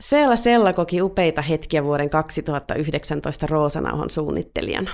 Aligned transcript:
Seela 0.00 0.36
Sella 0.36 0.72
koki 0.72 1.02
upeita 1.02 1.42
hetkiä 1.42 1.84
vuoden 1.84 2.10
2019 2.10 3.46
Roosanauhon 3.46 4.10
suunnittelijana. 4.10 4.90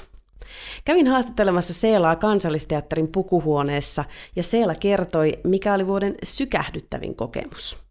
Kävin 0.85 1.09
haastattelemassa 1.09 1.75
Seelaa 1.75 2.17
kansallisteatterin 2.17 3.09
pukuhuoneessa 3.09 4.05
ja 4.37 4.43
Seela 4.43 4.75
kertoi, 4.75 5.33
mikä 5.45 5.75
oli 5.75 5.87
vuoden 5.87 6.15
sykähdyttävin 6.23 7.17
kokemus. 7.17 7.85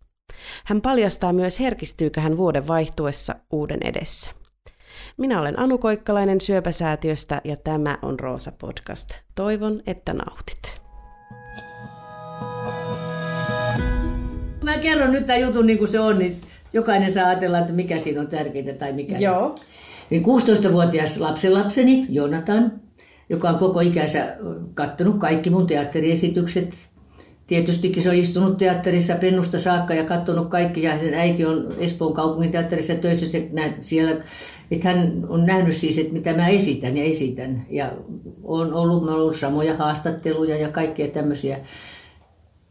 Hän 0.63 0.81
paljastaa 0.81 1.34
myös, 1.34 1.60
herkistyykö 1.60 2.21
hän 2.21 2.38
vuoden 2.38 2.68
vaihtuessa 2.68 3.36
uuden 3.52 3.80
edessä. 3.84 4.32
Minä 5.18 5.40
olen 5.40 5.60
Anu 5.60 5.78
Koikkalainen 5.78 6.42
Syöpäsäätiöstä 6.42 7.42
ja 7.44 7.56
tämä 7.56 7.98
on 8.02 8.20
Roosa 8.20 8.52
Podcast. 8.60 9.12
Toivon, 9.36 9.82
että 9.88 10.14
nautit. 10.14 10.82
Mä 14.64 14.78
kerron 14.78 15.12
nyt 15.12 15.26
tämän 15.26 15.42
jutun 15.42 15.66
niin 15.66 15.78
kuin 15.78 15.92
se 15.92 16.00
on, 16.00 16.20
niin 16.20 16.52
jokainen 16.73 17.12
saa 17.12 17.27
ajatella, 17.27 17.59
että 17.59 17.73
mikä 17.73 17.99
siinä 17.99 18.21
on 18.21 18.27
tärkeintä 18.27 18.73
tai 18.73 18.94
mikä. 18.94 19.17
Joo. 19.17 19.55
Niin 20.09 20.23
16-vuotias 20.23 21.20
lapsenlapseni, 21.20 22.05
Jonathan, 22.09 22.71
joka 23.29 23.49
on 23.49 23.59
koko 23.59 23.79
ikänsä 23.79 24.38
kattonut 24.73 25.20
kaikki 25.20 25.49
mun 25.49 25.67
teatteriesitykset. 25.67 26.88
Tietystikin 27.48 28.03
se 28.03 28.09
on 28.09 28.15
istunut 28.15 28.57
teatterissa 28.57 29.15
pennusta 29.15 29.59
saakka 29.59 29.93
ja 29.93 30.03
katsonut 30.03 30.49
kaikki. 30.49 30.84
Ja 30.84 30.99
sen 30.99 31.13
äiti 31.13 31.45
on 31.45 31.67
Espoon 31.77 32.13
kaupungin 32.13 32.51
teatterissa 32.51 32.95
töissä 32.95 33.29
se, 33.29 33.49
nä, 33.51 33.73
siellä. 33.79 34.15
Että 34.71 34.87
hän 34.87 35.26
on 35.29 35.45
nähnyt 35.45 35.76
siis, 35.76 35.98
että 35.98 36.13
mitä 36.13 36.34
mä 36.34 36.48
esitän 36.48 36.98
ja 36.98 37.03
esitän. 37.03 37.65
Ja 37.70 37.91
on 38.43 38.73
ollut, 38.73 39.03
on 39.03 39.09
ollut 39.09 39.35
samoja 39.35 39.77
haastatteluja 39.77 40.57
ja 40.57 40.70
kaikkea 40.70 41.07
tämmöisiä. 41.07 41.59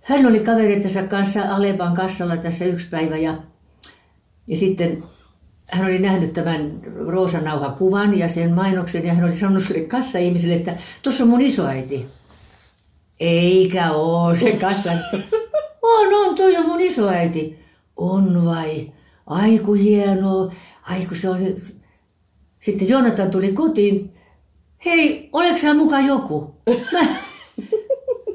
Hän 0.00 0.26
oli 0.26 0.40
kaverittensa 0.40 1.02
kanssa 1.02 1.42
Alepan 1.42 1.94
kassalla 1.94 2.36
tässä 2.36 2.64
yksi 2.64 2.88
päivä 2.90 3.16
ja, 3.16 3.34
ja 4.46 4.56
sitten 4.56 5.02
hän 5.70 5.86
oli 5.86 5.98
nähnyt 5.98 6.32
tämän 6.32 6.80
Roosanauha-kuvan 7.06 8.18
ja 8.18 8.28
sen 8.28 8.52
mainoksen 8.52 9.04
ja 9.04 9.14
hän 9.14 9.24
oli 9.24 9.32
sanonut 9.32 9.62
sille 9.62 9.80
kassa-ihmiselle, 9.80 10.54
että 10.54 10.76
tuossa 11.02 11.24
on 11.24 11.30
mun 11.30 11.40
isoäiti. 11.40 12.06
Eikä 13.20 13.92
oo 13.92 14.34
se 14.34 14.52
kassa. 14.52 14.92
On, 15.82 16.14
on, 16.14 16.36
toi 16.36 16.56
on 16.56 16.66
mun 16.66 16.80
isoäiti. 16.80 17.58
On 17.96 18.44
vai? 18.44 18.92
Aiku 19.26 19.72
hienoa. 19.72 20.52
Aiku 20.82 21.14
se 21.14 21.28
on. 21.28 21.38
Sitten 22.60 22.88
Jonathan 22.88 23.30
tuli 23.30 23.52
kotiin. 23.52 24.14
Hei, 24.84 25.28
oleks 25.32 25.60
sä 25.60 25.74
mukaan 25.74 26.06
joku? 26.06 26.54
Mä... 26.92 27.00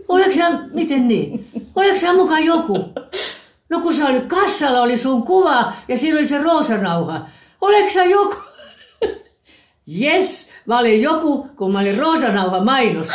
Oleks 0.07 0.35
sä, 0.35 0.49
miten 0.73 1.07
niin? 1.07 1.45
Oleks 1.75 2.01
sä 2.01 2.13
mukaan 2.13 2.45
joku? 2.45 2.73
No 3.69 3.79
kun 3.79 3.93
sä 3.93 4.05
oli 4.05 4.21
kassalla 4.21 4.81
oli 4.81 4.97
sun 4.97 5.23
kuva 5.23 5.73
ja 5.87 5.97
siinä 5.97 6.17
oli 6.17 6.27
se 6.27 6.37
roosanauha. 6.43 7.21
Oleks 7.61 7.93
sä 7.93 8.03
joku? 8.03 8.35
Yes, 10.01 10.49
mä 10.65 10.79
olin 10.79 11.01
joku, 11.01 11.47
kun 11.55 11.71
mä 11.71 11.79
olin 11.79 11.97
roosanauha 11.97 12.63
mainos. 12.63 13.07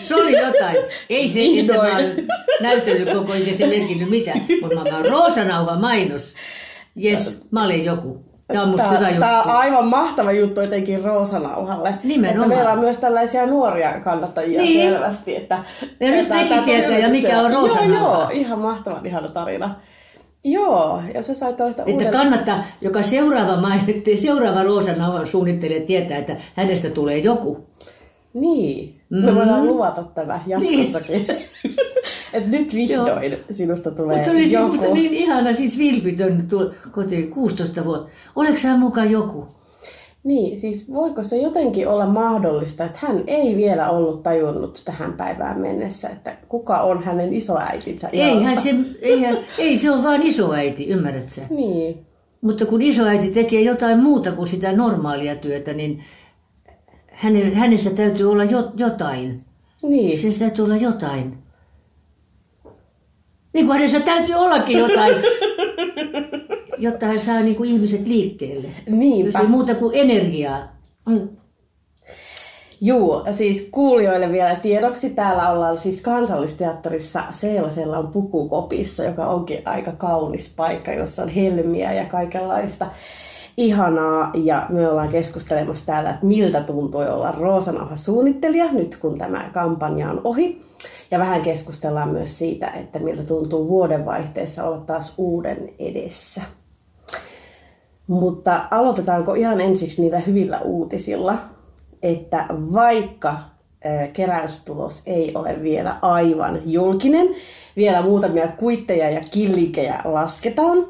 Se 0.00 0.14
oli 0.16 0.38
jotain. 0.38 0.76
Ei 1.10 1.28
se, 1.28 1.40
että 1.60 1.74
mä 1.74 1.80
olen 1.82 2.26
näytellyt 2.60 3.12
koko 3.14 3.34
eikä 3.34 3.52
se 3.52 3.66
merkinnyt 3.66 4.10
mitään. 4.10 4.40
Mutta 4.62 4.74
mä 4.76 4.80
olen 4.98 5.10
roosanauha 5.10 5.76
mainos. 5.76 6.34
Yes, 7.04 7.40
mä 7.50 7.64
olin 7.64 7.84
joku. 7.84 8.24
Tämä 8.46 8.62
on 8.62 8.70
hyvä 8.72 9.08
juttu. 9.08 9.20
Tämä 9.20 9.42
on 9.42 9.50
aivan 9.50 9.86
mahtava 9.86 10.32
juttu 10.32 10.60
etenkin 10.60 11.04
Roosanauhalle. 11.04 11.94
Nimenomaan. 12.04 12.44
Että 12.44 12.56
meillä 12.56 12.72
on 12.72 12.78
myös 12.78 12.98
tällaisia 12.98 13.46
nuoria 13.46 14.00
kannattajia 14.00 14.62
Niin. 14.62 14.90
selvästi. 14.90 15.36
Että, 15.36 15.58
Ja 16.00 16.10
nyt 16.10 16.20
että 16.22 16.34
nekin 16.34 16.48
tämä 16.48 16.62
tietää, 16.62 17.08
mikä 17.08 17.38
on 17.40 17.52
Joo, 17.52 17.60
Roosanauha. 17.60 18.18
joo, 18.22 18.28
ihan 18.32 18.58
mahtavan 18.58 19.06
ihana 19.06 19.28
tarina. 19.28 19.74
Joo, 20.44 21.02
ja 21.14 21.22
se 21.22 21.34
sai 21.34 21.54
tällaista 21.54 21.82
Että 21.82 21.92
uuden... 21.92 22.10
kannattaa, 22.12 22.64
joka 22.80 23.02
seuraava, 23.02 23.60
mainitti, 23.60 24.16
seuraava 24.16 24.62
roosanauhan 24.62 25.26
suunnittelija 25.26 25.80
tietää, 25.86 26.18
että 26.18 26.36
hänestä 26.54 26.90
tulee 26.90 27.18
joku. 27.18 27.66
Niin, 28.34 29.00
me 29.10 29.30
Mm. 29.30 29.36
voidaan 29.36 29.66
luvata 29.66 30.02
tämä 30.02 30.40
jatkossakin. 30.46 31.26
että 32.32 32.48
nyt 32.50 32.74
vihdoin 32.74 33.36
sinusta 33.50 33.90
tulee 33.90 34.16
Mutta 34.16 34.30
se 34.30 34.36
oli 34.36 34.52
joku. 34.52 34.74
joku. 34.74 34.94
niin 34.94 35.14
ihana, 35.14 35.52
siis 35.52 35.78
vilpitön 35.78 36.48
kotiin 36.92 37.30
16 37.30 37.84
vuotta. 37.84 38.10
Oletko 38.36 38.56
sä 38.58 38.76
mukaan 38.76 39.10
joku? 39.10 39.48
Niin, 40.28 40.58
siis 40.58 40.92
voiko 40.92 41.22
se 41.22 41.36
jotenkin 41.36 41.88
olla 41.88 42.06
mahdollista, 42.06 42.84
että 42.84 42.98
hän 43.02 43.24
ei 43.26 43.56
vielä 43.56 43.90
ollut 43.90 44.22
tajunnut 44.22 44.82
tähän 44.84 45.12
päivään 45.12 45.60
mennessä, 45.60 46.08
että 46.08 46.36
kuka 46.48 46.82
on 46.82 47.02
hänen 47.02 47.34
isoäitinsä? 47.34 48.08
Eihän 48.12 48.56
se, 48.56 48.74
eihän, 49.02 49.38
ei 49.58 49.76
se 49.76 49.90
on 49.90 50.02
vaan 50.02 50.22
isoäiti, 50.22 50.88
ymmärrät 50.88 51.28
sä? 51.28 51.42
Niin, 51.50 52.06
Mutta 52.40 52.66
kun 52.66 52.82
isoäiti 52.82 53.30
tekee 53.30 53.60
jotain 53.60 53.98
muuta 53.98 54.32
kuin 54.32 54.48
sitä 54.48 54.72
normaalia 54.72 55.36
työtä, 55.36 55.72
niin 55.72 56.04
hänellä, 57.10 57.56
hänessä 57.56 57.90
täytyy 57.90 58.30
olla 58.30 58.44
jo, 58.44 58.72
jotain. 58.76 59.40
niin. 59.82 60.18
Siis 60.18 60.38
täytyy 60.38 60.64
olla 60.64 60.76
jotain. 60.76 61.38
Niin 63.52 63.66
kuin 63.66 63.76
hänessä 63.76 64.00
täytyy 64.00 64.34
ollakin 64.34 64.78
jotain, 64.78 65.14
jotta 66.78 67.06
hän 67.06 67.20
saa 67.20 67.40
niin 67.40 67.56
kuin 67.56 67.70
ihmiset 67.70 68.06
liikkeelle. 68.06 68.68
Jos 68.86 68.96
Niinpä. 68.98 69.38
ei 69.38 69.46
muuta 69.46 69.74
kuin 69.74 69.94
energiaa. 69.94 70.72
Mm. 71.06 71.28
Juu, 72.80 73.22
siis 73.30 73.68
kuulijoille 73.70 74.32
vielä 74.32 74.54
tiedoksi. 74.56 75.10
Täällä 75.10 75.50
ollaan 75.50 75.76
siis 75.76 76.00
kansallisteatterissa 76.00 77.22
Seelasella 77.30 77.98
on 77.98 78.08
pukukopissa, 78.08 79.04
joka 79.04 79.26
onkin 79.26 79.62
aika 79.64 79.92
kaunis 79.92 80.52
paikka, 80.56 80.92
jossa 80.92 81.22
on 81.22 81.28
helmiä 81.28 81.92
ja 81.92 82.04
kaikenlaista 82.04 82.86
ihanaa. 83.56 84.30
Ja 84.34 84.66
me 84.68 84.88
ollaan 84.88 85.08
keskustelemassa 85.08 85.86
täällä, 85.86 86.10
että 86.10 86.26
miltä 86.26 86.60
tuntui 86.60 87.08
olla 87.08 87.30
Roosanauha 87.30 87.96
suunnittelija 87.96 88.72
nyt 88.72 88.96
kun 88.96 89.18
tämä 89.18 89.50
kampanja 89.52 90.10
on 90.10 90.20
ohi. 90.24 90.60
Ja 91.10 91.18
vähän 91.18 91.42
keskustellaan 91.42 92.08
myös 92.08 92.38
siitä, 92.38 92.66
että 92.66 92.98
miltä 92.98 93.22
tuntuu 93.22 93.68
vuodenvaihteessa 93.68 94.64
olla 94.64 94.80
taas 94.80 95.14
uuden 95.16 95.68
edessä. 95.78 96.42
Mutta 98.08 98.64
aloitetaanko 98.70 99.34
ihan 99.34 99.60
ensiksi 99.60 100.02
niillä 100.02 100.18
hyvillä 100.18 100.60
uutisilla, 100.60 101.38
että 102.02 102.46
vaikka 102.50 103.38
keräystulos 104.12 105.02
ei 105.06 105.32
ole 105.34 105.62
vielä 105.62 105.96
aivan 106.02 106.60
julkinen, 106.66 107.28
vielä 107.76 108.02
muutamia 108.02 108.48
kuitteja 108.48 109.10
ja 109.10 109.20
killikejä 109.30 110.00
lasketaan, 110.04 110.86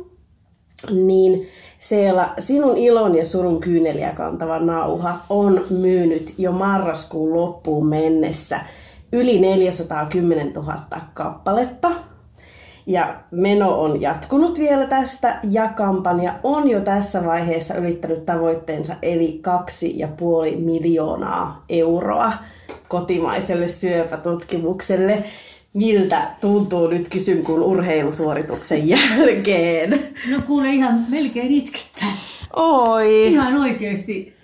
niin 0.91 1.47
siellä 1.79 2.35
sinun 2.39 2.79
ilon 2.79 3.15
ja 3.15 3.27
surun 3.27 3.61
kyyneliä 3.61 4.13
kantava 4.13 4.59
nauha 4.59 5.19
on 5.29 5.65
myynyt 5.71 6.35
jo 6.39 6.53
marraskuun 6.53 7.35
loppuun 7.35 7.87
mennessä 7.87 8.61
yli 9.13 9.41
410 9.41 10.53
000 10.53 10.83
kappaletta. 11.15 11.91
Ja 12.89 13.21
meno 13.31 13.81
on 13.81 14.01
jatkunut 14.01 14.59
vielä 14.59 14.87
tästä 14.87 15.41
ja 15.51 15.69
kampanja 15.69 16.35
on 16.43 16.71
jo 16.71 16.81
tässä 16.81 17.25
vaiheessa 17.25 17.75
ylittänyt 17.75 18.27
tavoitteensa 18.27 18.95
eli 19.03 19.43
2,5 20.55 20.61
miljoonaa 20.61 21.65
euroa 21.69 22.33
kotimaiselle 22.89 23.69
syöpätutkimukselle. 23.69 25.25
Miltä 25.75 26.31
tuntuu 26.41 26.87
nyt 26.87 27.09
kysyn 27.09 27.45
kun 27.45 27.63
urheilusuorituksen 27.63 28.89
jälkeen? 28.89 30.17
No 30.31 30.39
kuule 30.47 30.69
ihan 30.69 31.07
melkein 31.09 31.53
itkettää. 31.53 32.13
Oi! 32.57 33.27
Ihan 33.27 33.57
oikeasti. 33.57 34.35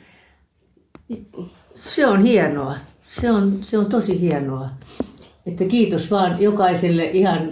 Se 1.74 2.06
on 2.06 2.22
hienoa. 2.22 2.76
Se 3.00 3.30
on, 3.30 3.58
se 3.62 3.78
on 3.78 3.86
tosi 3.86 4.20
hienoa. 4.20 4.70
Että 5.46 5.64
kiitos 5.64 6.10
vaan 6.10 6.36
jokaiselle 6.40 7.04
ihan... 7.04 7.50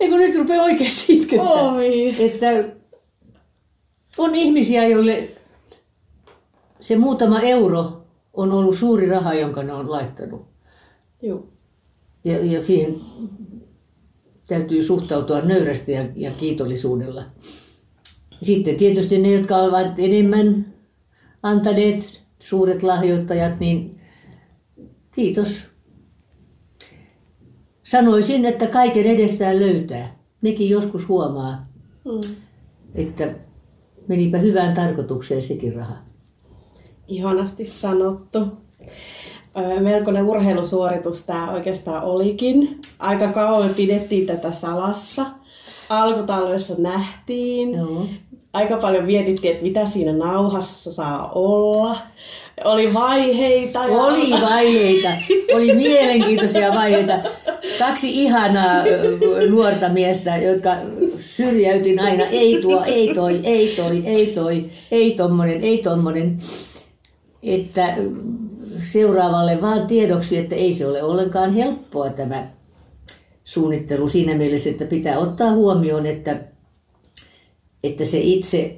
Eikö 0.00 0.16
nyt 0.16 0.36
rupea 0.36 0.62
oikeasti 0.62 1.16
itkettää? 1.16 1.72
Oi! 1.72 2.16
Että 2.18 2.46
on 4.18 4.34
ihmisiä, 4.34 4.86
joille 4.86 5.30
se 6.80 6.96
muutama 6.96 7.40
euro 7.40 8.06
on 8.34 8.52
ollut 8.52 8.76
suuri 8.76 9.08
raha, 9.08 9.34
jonka 9.34 9.62
ne 9.62 9.72
on 9.72 9.90
laittanut. 9.90 10.46
Juu. 11.22 11.52
Ja, 12.24 12.44
ja 12.44 12.62
siihen 12.62 12.96
täytyy 14.46 14.82
suhtautua 14.82 15.40
nöyrästi 15.40 15.92
ja, 15.92 16.04
ja 16.14 16.30
kiitollisuudella. 16.30 17.24
Sitten 18.42 18.76
tietysti 18.76 19.18
ne, 19.18 19.32
jotka 19.32 19.56
ovat 19.56 19.98
enemmän 19.98 20.74
antaneet, 21.42 22.22
suuret 22.38 22.82
lahjoittajat, 22.82 23.60
niin 23.60 24.00
kiitos. 25.14 25.62
Sanoisin, 27.86 28.44
että 28.44 28.66
kaiken 28.66 29.06
edestään 29.06 29.60
löytää. 29.60 30.16
Nekin 30.42 30.70
joskus 30.70 31.08
huomaa, 31.08 31.66
Mm. 32.04 32.20
että 32.94 33.34
menipä 34.08 34.38
hyvään 34.38 34.74
tarkoitukseen 34.74 35.42
sekin 35.42 35.74
raha. 35.74 35.94
Ihanasti 37.08 37.64
sanottu. 37.64 38.38
Melkoinen 39.80 40.24
urheilusuoritus 40.24 41.24
tämä 41.24 41.50
oikeastaan 41.52 42.02
olikin. 42.04 42.78
Aika 42.98 43.32
kauan 43.32 43.70
pidettiin 43.76 44.26
tätä 44.26 44.52
salassa. 44.52 45.26
Alkutalvessa 45.90 46.74
nähtiin. 46.78 47.74
Joo. 47.74 48.06
aika 48.52 48.76
paljon 48.76 49.04
mietittiin, 49.04 49.52
että 49.52 49.64
mitä 49.64 49.86
siinä 49.86 50.12
nauhassa 50.12 50.92
saa 50.92 51.30
olla. 51.32 51.98
Oli 52.64 52.94
vaiheita. 52.94 53.78
Ja... 53.78 53.86
Oli 54.02 54.30
vaiheita. 54.30 55.08
Oli 55.54 55.74
mielenkiintoisia 55.74 56.74
vaiheita. 56.74 57.12
Kaksi 57.78 58.22
ihanaa 58.22 58.84
nuorta 59.50 59.88
miestä, 59.88 60.36
jotka 60.36 60.70
syrjäytin 61.18 62.00
aina. 62.00 62.24
Ei 62.24 62.60
tuo, 62.60 62.84
ei 62.84 63.14
toi, 63.14 63.40
ei 63.44 63.74
toi, 63.76 64.02
ei 64.04 64.26
toi, 64.26 64.70
ei 64.90 65.10
tommonen, 65.10 65.62
ei 65.62 65.78
tommonen. 65.78 66.36
Että 67.42 67.96
seuraavalle 68.82 69.62
vaan 69.62 69.86
tiedoksi, 69.86 70.38
että 70.38 70.54
ei 70.54 70.72
se 70.72 70.86
ole 70.86 71.02
ollenkaan 71.02 71.54
helppoa 71.54 72.10
tämä 72.10 72.48
suunnittelu 73.44 74.08
siinä 74.08 74.34
mielessä, 74.34 74.70
että 74.70 74.84
pitää 74.84 75.18
ottaa 75.18 75.52
huomioon, 75.52 76.06
että, 76.06 76.40
että 77.84 78.04
se 78.04 78.18
itse 78.18 78.76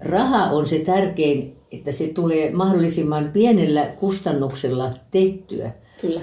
raha 0.00 0.50
on 0.50 0.66
se 0.66 0.78
tärkein, 0.78 1.56
että 1.72 1.92
se 1.92 2.06
tulee 2.06 2.50
mahdollisimman 2.50 3.30
pienellä 3.32 3.86
kustannuksella 3.86 4.90
tehtyä. 5.10 5.70
Kyllä. 6.00 6.20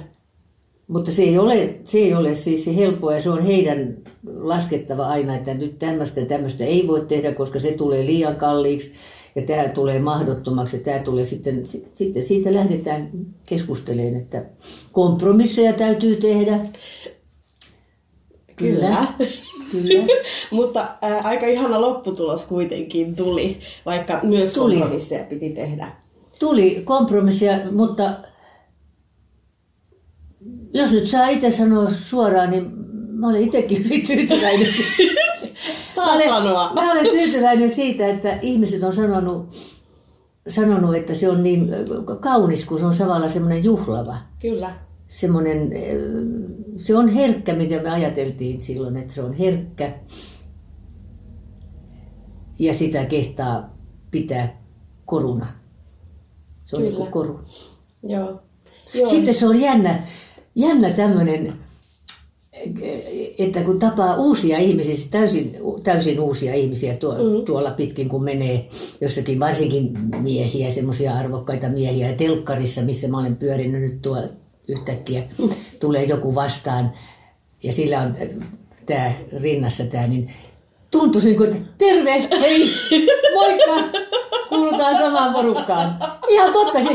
Mutta 0.94 1.12
se 1.12 1.24
ei 1.24 1.38
ole, 1.38 1.76
se 1.84 1.98
ei 1.98 2.14
ole 2.14 2.36
siis 2.36 2.68
helppoa 2.76 3.14
ja 3.14 3.22
se 3.22 3.30
on 3.30 3.42
heidän 3.42 3.98
laskettava 4.38 5.06
aina, 5.06 5.36
että 5.36 5.54
nyt 5.54 5.80
tämmöistä 5.80 6.20
ja 6.20 6.26
tämmöistä 6.26 6.64
ei 6.64 6.88
voi 6.88 7.06
tehdä, 7.06 7.34
koska 7.34 7.60
se 7.60 7.72
tulee 7.72 8.06
liian 8.06 8.36
kalliiksi 8.36 8.92
ja 9.36 9.42
tämä 9.42 9.68
tulee 9.70 10.00
mahdottomaksi 10.00 10.78
ja 10.78 10.84
tämä 10.84 11.00
tulee 11.00 11.26
sitten, 11.26 11.62
sitten 11.94 12.24
siitä 12.24 12.54
lähdetään 12.54 13.10
keskustelemaan, 13.46 14.16
että 14.16 14.46
kompromisseja 14.92 15.74
täytyy 15.74 16.16
tehdä. 16.16 16.60
Kyllä. 18.56 19.08
Kyllä. 19.72 20.04
Mutta 20.52 20.88
ää, 21.02 21.20
aika 21.24 21.46
ihana 21.46 21.82
lopputulos 21.82 22.46
kuitenkin 22.46 23.16
tuli, 23.16 23.60
vaikka 23.86 24.20
myös 24.24 24.54
Tuli. 24.54 24.74
kompromisseja 24.74 25.24
piti 25.24 25.50
tehdä. 25.50 25.92
Tuli 26.40 26.82
kompromissia, 26.86 27.60
mutta 27.72 28.14
jos 30.74 30.92
nyt 30.92 31.10
saa 31.10 31.28
itse 31.28 31.52
sanoa 31.52 31.90
suoraan, 31.90 32.50
niin 32.50 32.72
mä 33.12 33.30
olen 33.30 33.42
itsekin 33.42 33.84
hyvin 33.84 34.08
tyytyväinen. 34.08 34.68
Saat 35.88 36.08
mä 36.08 36.14
olen, 36.14 36.28
sanoa. 36.28 36.74
Mä 36.74 36.92
olen 36.92 37.12
tyytyväinen 37.12 37.70
siitä, 37.70 38.08
että 38.08 38.40
ihmiset 38.42 38.84
on 38.84 38.94
sanonut, 38.94 39.50
sanonut, 40.50 40.96
että 40.96 41.14
se 41.14 41.30
on 41.30 41.44
niin 41.44 41.70
kaunis, 42.20 42.66
kun 42.66 42.80
se 42.80 42.86
on 42.86 42.94
samalla 42.94 43.30
semmoinen 43.30 43.64
juhlava. 43.64 44.18
Kyllä. 44.40 44.76
Semmoinen, 45.08 45.74
eh, 45.74 45.98
se 46.78 46.98
on 46.98 47.08
herkkä, 47.08 47.54
mitä 47.54 47.80
me 47.80 47.90
ajateltiin 47.90 48.62
silloin, 48.62 48.96
että 48.96 49.14
se 49.14 49.22
on 49.22 49.34
herkkä. 49.34 49.94
Ja 52.60 52.74
sitä 52.74 53.06
kehtaa 53.06 53.78
pitää 54.12 54.62
koruna. 55.06 55.48
Se 56.66 56.76
on 56.76 56.82
Kyllä. 56.82 56.90
niin 56.90 56.98
kuin 56.98 57.12
koru. 57.12 57.40
Joo. 58.04 58.42
Joo. 58.94 59.06
Sitten 59.06 59.34
se 59.34 59.48
on 59.48 59.62
jännä, 59.62 60.04
jännä 60.56 60.90
tämmöinen, 60.90 61.54
että 63.38 63.62
kun 63.62 63.80
tapaa 63.80 64.16
uusia 64.16 64.58
ihmisiä, 64.58 64.96
siis 64.96 65.08
täysin, 65.08 65.58
täysin 65.84 66.20
uusia 66.20 66.54
ihmisiä 66.54 66.98
tuo, 66.98 67.14
mm. 67.14 67.46
tuolla 67.46 67.72
pitkin, 67.72 68.10
kun 68.10 68.24
menee 68.24 68.68
jossakin, 69.02 69.40
varsinkin 69.40 69.92
miehiä, 70.22 70.70
semmoisia 70.70 71.14
arvokkaita 71.16 71.70
miehiä, 71.70 72.10
ja 72.10 72.18
telkkarissa, 72.18 72.82
missä 72.82 73.08
mä 73.08 73.20
olen 73.20 73.36
pyörinyt 73.36 73.82
nyt 73.82 74.02
tuolla 74.02 74.28
yhtäkkiä, 74.68 75.24
tulee 75.80 76.04
joku 76.04 76.36
vastaan, 76.36 76.94
ja 77.64 77.74
sillä 77.74 78.00
on 78.00 78.16
tämä 78.86 79.12
rinnassa 79.42 79.86
tämä, 79.86 80.08
niin 80.08 80.32
tuntuisi 80.94 81.28
niin 81.28 81.38
kuin, 81.38 81.50
että 81.50 81.62
terve, 81.78 82.28
hei, 82.40 82.72
moikka, 83.34 84.00
kuulutaan 84.50 84.96
samaan 84.96 85.34
porukkaan. 85.34 85.96
Ihan 86.30 86.52
totta, 86.54 86.82
se, 86.82 86.90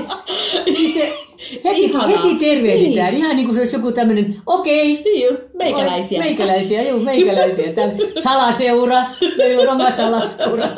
siis 0.77 0.95
se 0.95 1.13
heti, 1.65 1.81
Ihanaa. 1.85 2.07
heti 2.09 2.35
tervehditään, 2.35 3.15
ihan 3.15 3.37
niin 3.37 3.47
kuin 3.47 3.55
se 3.55 3.61
olisi 3.61 3.77
joku 3.77 3.93
tämmöinen, 3.93 4.37
okei, 4.47 5.03
Niin 5.05 5.27
just, 5.27 5.41
meikäläisiä. 5.55 6.19
Meikäläisiä, 6.23 6.83
joo, 6.83 6.99
meikäläisiä. 6.99 7.73
Täällä 7.73 7.95
salaseura, 8.23 9.03
meillä 9.39 9.63
on 9.63 9.69
oma 9.69 9.91
salaseura. 9.91 10.69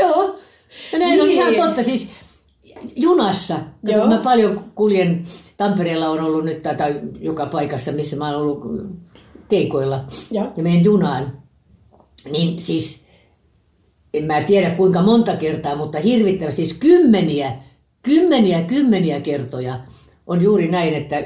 Joo, 0.00 0.36
ja 0.92 0.98
näin 0.98 1.20
on 1.20 1.28
Niin. 1.28 1.38
ihan 1.38 1.54
totta. 1.54 1.82
Siis 1.82 2.10
junassa, 2.96 3.54
kato, 3.86 3.98
Joo. 3.98 4.06
mä 4.06 4.18
paljon 4.18 4.60
kuljen, 4.74 5.22
Tampereella 5.56 6.08
on 6.08 6.20
ollut 6.20 6.44
nyt, 6.44 6.62
tai- 6.62 7.00
joka 7.20 7.46
paikassa, 7.46 7.92
missä 7.92 8.16
mä 8.16 8.28
olen 8.28 8.38
ollut 8.40 8.62
keikoilla, 9.48 10.00
Joo. 10.30 10.52
ja 10.56 10.62
menen 10.62 10.84
junaan, 10.84 11.32
niin 12.30 12.58
siis, 12.58 13.04
en 14.14 14.24
mä 14.24 14.42
tiedä 14.42 14.70
kuinka 14.70 15.02
monta 15.02 15.36
kertaa, 15.36 15.76
mutta 15.76 15.98
hirvittävä, 15.98 16.50
siis 16.50 16.72
kymmeniä, 16.72 17.52
kymmeniä, 18.02 18.62
kymmeniä 18.62 19.20
kertoja 19.20 19.80
on 20.26 20.42
juuri 20.42 20.68
näin, 20.68 20.94
että 20.94 21.16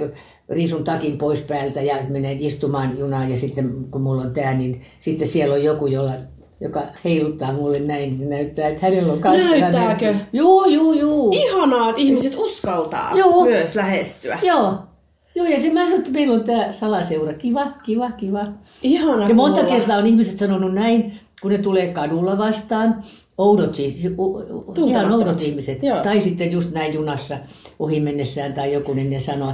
riisun 0.49 0.85
takin 0.85 1.19
pois 1.19 1.43
päältä 1.43 1.83
ja 1.83 1.97
menen 2.09 2.41
istumaan 2.41 2.99
junaan 2.99 3.31
ja 3.31 3.37
sitten 3.37 3.85
kun 3.91 4.01
mulla 4.01 4.23
on 4.23 4.35
tää, 4.35 4.55
niin 4.55 4.83
sitten 4.99 5.27
siellä 5.27 5.55
on 5.55 5.65
joku, 5.65 5.87
jolla, 5.87 6.13
joka 6.61 6.83
heiluttaa 7.05 7.53
mulle 7.53 7.79
näin, 7.79 8.19
niin 8.19 8.31
näyttää, 8.31 8.69
että 8.69 8.87
hänellä 8.87 9.13
on 9.13 9.21
kanssa 9.21 9.49
Näyttääkö? 9.49 10.15
Juu, 10.33 10.65
juu, 10.65 10.93
juu. 10.93 11.33
Ihanaa, 11.35 11.91
että 11.91 12.03
ihmiset 12.03 12.35
uskaltaa 12.37 13.17
Joo. 13.17 13.45
myös 13.45 13.77
lähestyä. 13.77 14.39
Joo. 14.43 14.75
Joo, 15.39 15.47
ja 15.47 15.61
se 15.61 15.73
mä 15.73 15.81
sanoin, 15.81 15.99
että 15.99 16.11
meillä 16.11 16.35
on 16.35 16.45
tämä 16.45 16.73
salaseura. 16.73 17.33
Kiva, 17.33 17.67
kiva, 17.83 18.11
kiva. 18.11 18.47
Ihana 18.83 19.29
Ja 19.29 19.35
monta 19.35 19.61
kuulla. 19.61 19.77
kertaa 19.77 19.99
on 19.99 20.07
ihmiset 20.07 20.39
sanonut 20.39 20.75
näin, 20.75 21.21
kun 21.43 21.51
ne 21.51 21.59
tulee 21.59 21.93
kadulla 21.93 22.39
vastaan. 22.39 23.01
Oudot 23.39 23.75
siis, 23.75 24.09
ihan 24.87 25.13
oudot 25.13 25.43
ihmiset. 25.43 25.83
Joo. 25.83 26.03
Tai 26.03 26.21
sitten 26.21 26.53
just 26.53 26.71
näin 26.73 26.95
junassa 26.95 27.39
ohi 27.79 28.01
mennessään 28.01 28.55
tai 28.55 28.73
joku, 28.73 28.95
niin 28.95 29.11
ne 29.11 29.21
sanoo, 29.21 29.53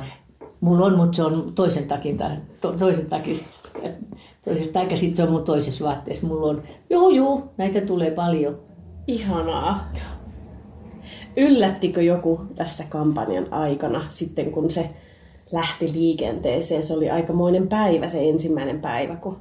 mulla 0.60 0.86
on, 0.86 0.96
mutta 0.96 1.16
se 1.16 1.24
on 1.24 1.52
toisen 1.54 1.84
takin, 1.84 2.16
tai 2.16 2.30
to, 2.60 2.72
toisen 2.72 3.06
takista. 3.06 3.46
Toisesta, 4.44 4.72
tai 4.72 4.96
sitten 4.96 5.16
se 5.16 5.22
on 5.22 5.30
mun 5.30 5.44
toisessa 5.44 5.84
vaatteessa. 5.84 6.26
Mulla 6.26 6.46
on, 6.46 6.62
juu, 6.90 7.10
juu, 7.10 7.44
näitä 7.56 7.80
tulee 7.80 8.10
paljon. 8.10 8.58
Ihanaa. 9.06 9.92
Yllättikö 11.36 12.02
joku 12.02 12.40
tässä 12.54 12.84
kampanjan 12.88 13.46
aikana 13.50 14.06
sitten, 14.08 14.52
kun 14.52 14.70
se 14.70 14.90
lähti 15.54 15.92
liikenteeseen? 15.92 16.82
Se 16.82 16.94
oli 16.94 17.10
aikamoinen 17.10 17.68
päivä, 17.68 18.08
se 18.08 18.28
ensimmäinen 18.28 18.80
päivä, 18.80 19.16
kun 19.16 19.36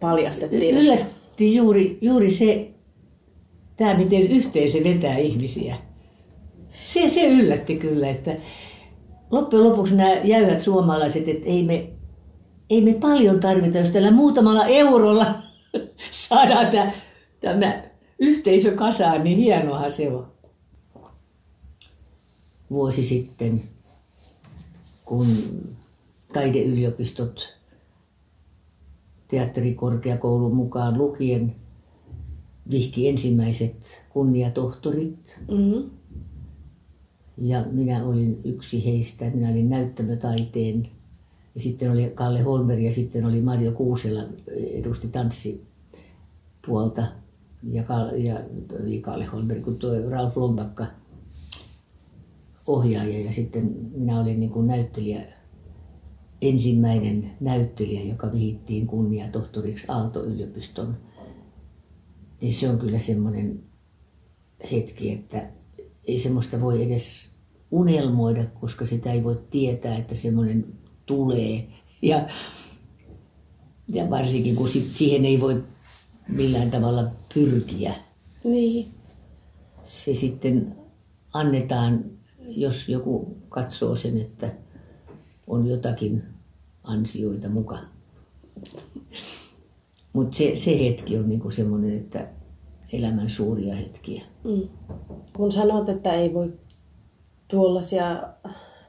paljastettiin. 0.00 0.76
Yllätti 0.76 1.54
juuri, 1.54 1.98
juuri 2.00 2.30
se, 2.30 2.70
tämä 3.76 3.94
miten 3.94 4.30
yhteisö 4.30 4.84
vetää 4.84 5.16
ihmisiä. 5.16 5.76
Se, 6.86 7.08
se 7.08 7.26
yllätti 7.26 7.76
kyllä, 7.76 8.10
että 8.10 8.36
loppujen 9.30 9.64
lopuksi 9.64 9.96
nämä 9.96 10.14
jäyhät 10.24 10.60
suomalaiset, 10.60 11.28
että 11.28 11.48
ei 11.48 11.62
me, 11.62 11.90
ei 12.70 12.80
me 12.80 12.94
paljon 12.94 13.40
tarvita, 13.40 13.78
jos 13.78 13.90
tällä 13.90 14.10
muutamalla 14.10 14.66
eurolla 14.66 15.34
saadaan 16.10 16.66
tämä, 16.66 16.92
tämä 17.40 17.82
yhteisö 18.18 18.74
kasaan, 18.74 19.24
niin 19.24 19.38
hienoahan 19.38 19.92
se 19.92 20.10
on. 20.12 20.34
Vuosi 22.70 23.04
sitten, 23.04 23.60
kun 25.04 25.26
taideyliopistot 26.32 27.54
teatterikorkeakoulun 29.28 30.54
mukaan 30.54 30.98
lukien 30.98 31.56
vihki 32.70 33.08
ensimmäiset 33.08 34.02
kunniatohtorit. 34.10 35.40
Mm-hmm. 35.50 35.90
Ja 37.38 37.64
minä 37.72 38.04
olin 38.04 38.40
yksi 38.44 38.86
heistä. 38.86 39.30
Minä 39.30 39.50
olin 39.50 39.68
näyttämötaiteen. 39.68 40.82
Ja 41.54 41.60
sitten 41.60 41.92
oli 41.92 42.12
Kalle 42.14 42.40
Holmberg 42.40 42.82
ja 42.82 42.92
sitten 42.92 43.24
oli 43.24 43.40
Marjo 43.40 43.72
Kuusela 43.72 44.22
edusti 44.56 45.08
tanssipuolta. 45.08 47.06
Ja, 47.70 47.82
Kalle, 47.82 48.18
ja 48.18 48.38
Kalle 49.00 49.24
Holmberg, 49.24 49.64
kun 49.64 49.78
tuo 49.78 49.90
Ralf 50.10 50.36
Lombakka 50.36 50.86
ohjaaja. 52.66 53.20
Ja 53.20 53.32
sitten 53.32 53.76
minä 53.94 54.20
olin 54.20 54.40
niin 54.40 54.50
kuin 54.50 54.66
näyttelijä, 54.66 55.20
ensimmäinen 56.42 57.30
näyttelijä, 57.40 58.02
joka 58.02 58.32
vihittiin 58.32 58.86
kunniatohtoriksi 58.86 59.86
Aalto-yliopiston. 59.88 60.96
Niin 62.40 62.52
se 62.52 62.68
on 62.68 62.78
kyllä 62.78 62.98
semmoinen 62.98 63.62
hetki, 64.72 65.12
että 65.12 65.50
ei 66.08 66.18
semmoista 66.18 66.60
voi 66.60 66.82
edes 66.82 67.30
unelmoida, 67.70 68.44
koska 68.60 68.84
sitä 68.84 69.12
ei 69.12 69.24
voi 69.24 69.42
tietää, 69.50 69.96
että 69.96 70.14
semmoinen 70.14 70.66
tulee. 71.06 71.66
Ja, 72.02 72.28
ja 73.92 74.10
varsinkin 74.10 74.56
kun 74.56 74.68
sit 74.68 74.92
siihen 74.92 75.24
ei 75.24 75.40
voi 75.40 75.64
millään 76.28 76.70
tavalla 76.70 77.10
pyrkiä. 77.34 77.94
Niin. 78.44 78.86
Se 79.84 80.14
sitten 80.14 80.76
annetaan, 81.32 82.04
jos 82.46 82.88
joku 82.88 83.36
katsoo 83.48 83.96
sen, 83.96 84.20
että 84.20 84.50
on 85.46 85.66
jotakin 85.66 86.22
ansioita 86.84 87.48
mukaan. 87.48 87.88
Mutta 90.12 90.36
se, 90.36 90.56
se 90.56 90.78
hetki 90.78 91.18
on 91.18 91.28
niinku 91.28 91.50
semmoinen, 91.50 91.96
että 91.96 92.28
elämän 92.92 93.30
suuria 93.30 93.74
hetkiä. 93.74 94.22
Mm. 94.44 94.68
Kun 95.36 95.52
sanot, 95.52 95.88
että 95.88 96.12
ei 96.12 96.34
voi 96.34 96.52
tuollaisia 97.48 98.22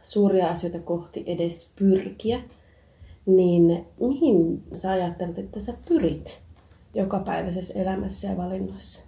suuria 0.01 0.47
asioita 0.47 0.79
kohti 0.79 1.23
edes 1.27 1.73
pyrkiä, 1.79 2.41
niin 3.25 3.85
mihin 3.99 4.63
sä 4.75 4.91
ajattelet, 4.91 5.37
että 5.37 5.59
sä 5.59 5.73
pyrit 5.87 6.41
jokapäiväisessä 6.93 7.73
elämässä 7.73 8.27
ja 8.27 8.37
valinnoissa? 8.37 9.03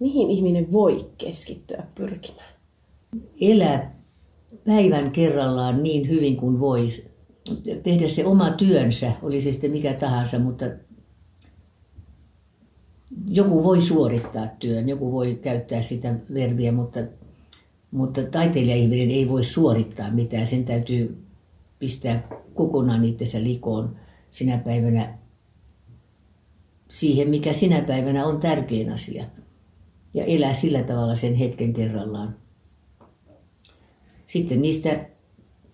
Mihin 0.00 0.30
ihminen 0.30 0.72
voi 0.72 1.10
keskittyä 1.18 1.86
pyrkimään? 1.94 2.52
Elää 3.40 3.94
päivän 4.64 5.10
kerrallaan 5.10 5.82
niin 5.82 6.08
hyvin 6.08 6.36
kuin 6.36 6.60
voi. 6.60 6.88
Tehdä 7.82 8.08
se 8.08 8.24
oma 8.24 8.50
työnsä, 8.50 9.12
oli 9.22 9.40
se 9.40 9.52
sitten 9.52 9.70
mikä 9.70 9.94
tahansa, 9.94 10.38
mutta 10.38 10.64
joku 13.28 13.64
voi 13.64 13.80
suorittaa 13.80 14.46
työn, 14.46 14.88
joku 14.88 15.12
voi 15.12 15.38
käyttää 15.42 15.82
sitä 15.82 16.14
verbiä, 16.34 16.72
mutta, 16.72 17.00
mutta 17.90 18.22
taiteilija-ihminen 18.22 19.10
ei 19.10 19.28
voi 19.28 19.44
suorittaa 19.44 20.10
mitään. 20.10 20.46
Sen 20.46 20.64
täytyy 20.64 21.24
pistää 21.78 22.28
kokonaan 22.54 23.04
itsensä 23.04 23.42
likoon 23.42 23.96
sinä 24.30 24.58
päivänä 24.58 25.18
siihen, 26.88 27.28
mikä 27.28 27.52
sinä 27.52 27.80
päivänä 27.80 28.26
on 28.26 28.40
tärkein 28.40 28.92
asia. 28.92 29.24
Ja 30.14 30.24
elää 30.24 30.54
sillä 30.54 30.82
tavalla 30.82 31.14
sen 31.14 31.34
hetken 31.34 31.72
kerrallaan. 31.72 32.41
Sitten 34.32 34.62
niistä 34.62 35.06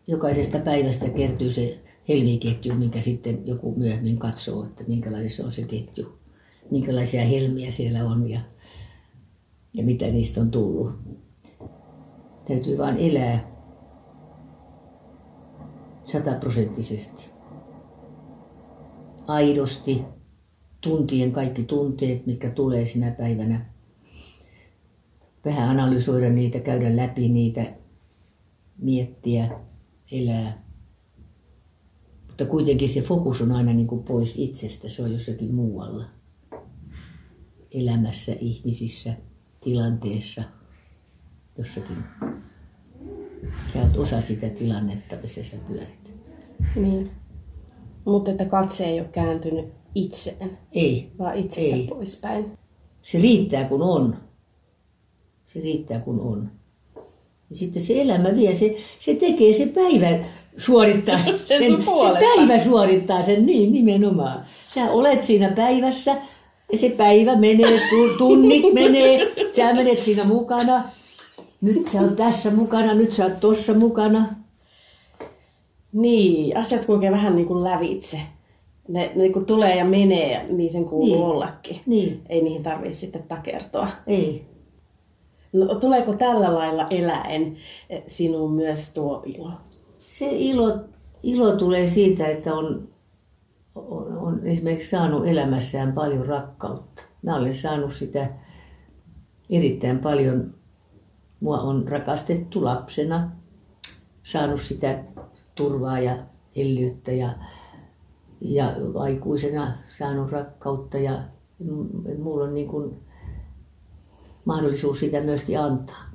jokaisesta 0.06 0.58
päivästä 0.58 1.08
kertyy 1.08 1.50
se 1.50 1.80
helmiketju, 2.08 2.74
minkä 2.74 3.00
sitten 3.00 3.46
joku 3.46 3.74
myöhemmin 3.76 4.18
katsoo, 4.18 4.64
että 4.64 4.84
minkälainen 4.86 5.30
se 5.30 5.44
on 5.44 5.52
se 5.52 5.62
ketju. 5.62 6.18
Minkälaisia 6.70 7.24
helmiä 7.24 7.70
siellä 7.70 8.04
on 8.04 8.30
ja, 8.30 8.40
ja 9.74 9.84
mitä 9.84 10.06
niistä 10.06 10.40
on 10.40 10.50
tullut. 10.50 10.92
Täytyy 12.48 12.78
vaan 12.78 12.96
elää 12.96 13.50
sataprosenttisesti. 16.04 17.30
Aidosti, 19.26 20.04
tuntien 20.80 21.32
kaikki 21.32 21.62
tunteet, 21.62 22.26
mitkä 22.26 22.50
tulee 22.50 22.86
sinä 22.86 23.10
päivänä. 23.10 23.66
Vähän 25.44 25.68
analysoida 25.68 26.30
niitä, 26.30 26.60
käydä 26.60 26.96
läpi 26.96 27.28
niitä, 27.28 27.77
miettiä, 28.78 29.48
elää. 30.12 30.62
Mutta 32.26 32.46
kuitenkin 32.46 32.88
se 32.88 33.00
fokus 33.00 33.40
on 33.40 33.52
aina 33.52 33.72
niin 33.72 33.86
kuin 33.86 34.02
pois 34.02 34.34
itsestä, 34.36 34.88
se 34.88 35.02
on 35.02 35.12
jossakin 35.12 35.54
muualla. 35.54 36.04
Elämässä, 37.70 38.32
ihmisissä, 38.40 39.12
tilanteessa, 39.60 40.42
jossakin. 41.58 41.96
Sä 43.72 43.82
oot 43.82 43.96
osa 43.96 44.20
sitä 44.20 44.48
tilannetta, 44.48 45.16
missä 45.22 45.44
sä 45.44 45.56
pyörit. 45.68 46.14
Niin. 46.76 47.10
Mutta 48.04 48.30
että 48.30 48.44
katse 48.44 48.84
ei 48.84 49.00
ole 49.00 49.08
kääntynyt 49.08 49.66
itseen, 49.94 50.58
Ei, 50.72 51.12
vaan 51.18 51.36
itsestä 51.36 51.76
Ei. 51.76 51.86
poispäin. 51.86 52.58
se 53.02 53.18
riittää 53.18 53.64
kun 53.68 53.82
on. 53.82 54.16
Se 55.46 55.60
riittää 55.60 56.00
kun 56.00 56.20
on. 56.20 56.50
Ja 57.50 57.56
sitten 57.56 57.82
se 57.82 58.00
elämä 58.02 58.28
vie, 58.36 58.54
se, 58.54 58.76
se 58.98 59.14
tekee 59.14 59.52
se 59.52 59.66
päivä 59.66 60.18
suorittaa 60.56 61.20
Sen 61.20 61.38
sen, 61.38 61.66
sun 61.66 61.76
se 61.78 61.84
puolesta. 61.84 62.24
päivä 62.36 62.58
suorittaa 62.58 63.22
sen, 63.22 63.46
niin 63.46 63.72
nimenomaan. 63.72 64.44
Sä 64.68 64.90
olet 64.90 65.22
siinä 65.22 65.48
päivässä 65.56 66.16
ja 66.72 66.78
se 66.78 66.88
päivä 66.88 67.36
menee, 67.36 67.80
tu- 67.90 68.18
tunnit 68.18 68.72
menee, 68.74 69.32
sä 69.56 69.72
menet 69.74 70.02
siinä 70.02 70.24
mukana. 70.24 70.84
Nyt 71.60 71.86
sä 71.88 72.00
oot 72.00 72.16
tässä 72.16 72.50
mukana, 72.50 72.94
nyt 72.94 73.12
sä 73.12 73.24
oot 73.24 73.40
tossa 73.40 73.74
mukana. 73.74 74.26
Niin, 75.92 76.56
asiat 76.56 76.84
kulkee 76.84 77.10
vähän 77.10 77.36
niin 77.36 77.46
kuin 77.46 77.64
lävitse. 77.64 78.20
Ne, 78.88 79.00
ne 79.06 79.22
niin 79.22 79.32
kuin 79.32 79.44
tulee 79.46 79.76
ja 79.76 79.84
menee, 79.84 80.46
niin 80.48 80.70
sen 80.72 80.84
kuuluu 80.84 81.06
Niin. 81.16 81.24
ollakin. 81.26 81.76
Niin, 81.86 82.20
Ei 82.28 82.42
niihin 82.42 82.62
tarvitse 82.62 82.98
sitten 82.98 83.22
takertua. 83.28 83.88
ei. 84.06 84.42
Tuleeko 85.80 86.12
tällä 86.12 86.54
lailla 86.54 86.86
eläen 86.90 87.56
eh, 87.90 88.02
sinuun 88.06 88.52
myös 88.52 88.94
tuo 88.94 89.22
ilo? 89.26 89.50
Se 89.98 90.28
ilo, 90.30 90.78
ilo 91.22 91.56
tulee 91.56 91.86
siitä, 91.86 92.26
että 92.26 92.54
on, 92.54 92.88
on, 93.74 94.18
on 94.18 94.40
esimerkiksi 94.46 94.90
saanut 94.90 95.26
elämässään 95.26 95.92
paljon 95.92 96.26
rakkautta. 96.26 97.02
Mä 97.22 97.36
olen 97.36 97.54
saanut 97.54 97.94
sitä 97.94 98.30
erittäin 99.50 99.98
paljon. 99.98 100.54
Mua 101.40 101.60
on 101.60 101.88
rakastettu 101.88 102.64
lapsena, 102.64 103.30
saanut 104.22 104.60
sitä 104.60 105.04
turvaa 105.54 106.00
ja 106.00 106.16
hellyyttä 106.56 107.12
ja, 107.12 107.30
ja 108.40 108.74
aikuisena 108.98 109.72
saanut 109.88 110.32
rakkautta 110.32 110.98
ja 110.98 111.22
mulla 112.18 112.44
on 112.44 112.54
niin 112.54 112.68
kuin 112.68 113.07
mahdollisuus 114.48 115.00
sitä 115.00 115.20
myöskin 115.20 115.58
antaa. 115.60 116.10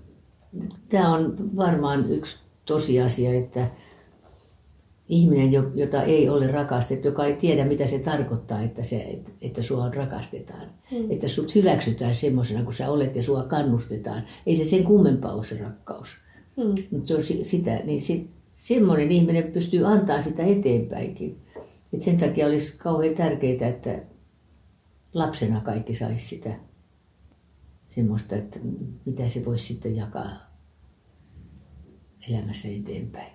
Tämä 0.89 1.13
on 1.13 1.35
varmaan 1.57 2.05
yksi 2.09 2.37
tosiasia, 2.65 3.33
että 3.33 3.67
ihminen, 5.07 5.51
jo- 5.51 5.71
jota 5.73 6.03
ei 6.03 6.29
ole 6.29 6.47
rakastettu, 6.47 7.07
joka 7.07 7.25
ei 7.25 7.33
tiedä, 7.33 7.65
mitä 7.65 7.87
se 7.87 7.99
tarkoittaa, 7.99 8.61
että, 8.61 8.83
se, 8.83 9.19
että, 9.41 9.61
sua 9.61 9.91
rakastetaan. 9.95 10.67
Mm. 10.91 11.11
Että 11.11 11.27
sut 11.27 11.55
hyväksytään 11.55 12.15
semmoisena 12.15 12.63
kuin 12.63 12.73
sä 12.73 12.89
olet 12.91 13.15
ja 13.15 13.23
sua 13.23 13.43
kannustetaan. 13.43 14.23
Ei 14.45 14.55
se 14.55 14.63
sen 14.63 14.83
kummempaa 14.83 15.33
ole 15.33 15.43
se 15.43 15.57
rakkaus. 15.57 16.17
Hmm. 16.57 16.83
Mutta 16.91 17.07
se 17.07 17.15
on 17.15 17.23
si- 17.23 17.43
sitä, 17.43 17.75
niin 17.83 18.01
se, 18.01 18.21
semmoinen 18.55 19.11
ihminen 19.11 19.43
pystyy 19.43 19.85
antaa 19.85 20.21
sitä 20.21 20.43
eteenpäinkin. 20.45 21.37
Et 21.93 22.01
sen 22.01 22.17
takia 22.17 22.45
olisi 22.45 22.77
kauhean 22.77 23.15
tärkeää, 23.15 23.69
että 23.69 23.99
lapsena 25.13 25.61
kaikki 25.61 25.95
saisi 25.95 26.27
sitä 26.27 26.49
semmoista, 27.95 28.35
että 28.35 28.59
mitä 29.05 29.27
se 29.27 29.45
voisi 29.45 29.65
sitten 29.65 29.95
jakaa 29.95 30.29
elämässä 32.29 32.67
eteenpäin. 32.67 33.31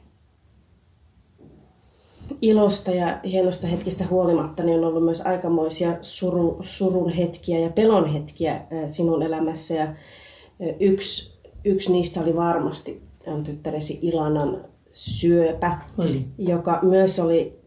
Ilosta 2.43 2.91
ja 2.91 3.21
hienosta 3.25 3.67
hetkistä 3.67 4.07
huolimatta 4.07 4.63
niin 4.63 4.79
on 4.79 4.85
ollut 4.85 5.05
myös 5.05 5.21
aikamoisia 5.21 5.99
suru, 6.03 6.59
surun 6.63 7.13
hetkiä 7.13 7.59
ja 7.59 7.71
pelon 7.71 8.13
hetkiä 8.13 8.67
sinun 8.87 9.23
elämässä. 9.23 9.75
Ja 9.75 9.95
yksi, 10.81 11.39
yksi 11.65 11.93
niistä 11.93 12.21
oli 12.21 12.37
varmasti 12.37 13.03
on 13.27 13.45
tyttäresi 13.45 13.99
Ilanan 14.03 14.65
syöpä, 14.91 15.79
Oli. 15.99 16.27
joka 16.39 16.79
myös 16.83 17.19
oli 17.19 17.59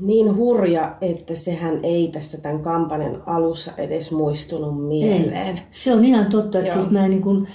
niin 0.00 0.36
hurja, 0.36 0.96
että 1.00 1.36
sehän 1.36 1.80
ei 1.82 2.08
tässä 2.08 2.40
tämän 2.40 2.62
kampanjan 2.62 3.22
alussa 3.26 3.72
edes 3.78 4.12
muistunut 4.12 4.88
mieleen. 4.88 5.60
Se 5.70 5.94
on 5.94 6.04
ihan 6.04 6.26
totta, 6.26 6.58
että 6.58 6.70
Joo. 6.70 6.80
siis 6.80 6.92
mä 6.92 7.08
niin 7.08 7.22
kuin, 7.22 7.48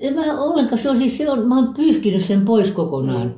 en 0.00 0.14
mä 0.14 0.42
ollenkaan, 0.42 0.78
se 0.78 0.90
on 0.90 0.96
siis, 0.96 1.18
se 1.18 1.30
on, 1.30 1.48
mä 1.48 1.56
oon 1.56 1.74
pyyhkinyt 1.74 2.24
sen 2.24 2.44
pois 2.44 2.70
kokonaan. 2.70 3.34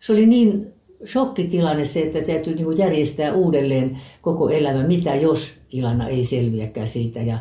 Se 0.00 0.12
oli 0.12 0.26
niin 0.26 0.66
shokkitilanne 1.06 1.84
se, 1.84 2.00
että 2.00 2.20
täytyy 2.20 2.54
niin 2.54 2.78
järjestää 2.78 3.32
uudelleen 3.32 3.98
koko 4.22 4.48
elämä, 4.48 4.86
mitä 4.86 5.14
jos 5.14 5.54
Ilana 5.72 6.08
ei 6.08 6.24
selviäkään 6.24 6.88
siitä 6.88 7.20
ja, 7.20 7.38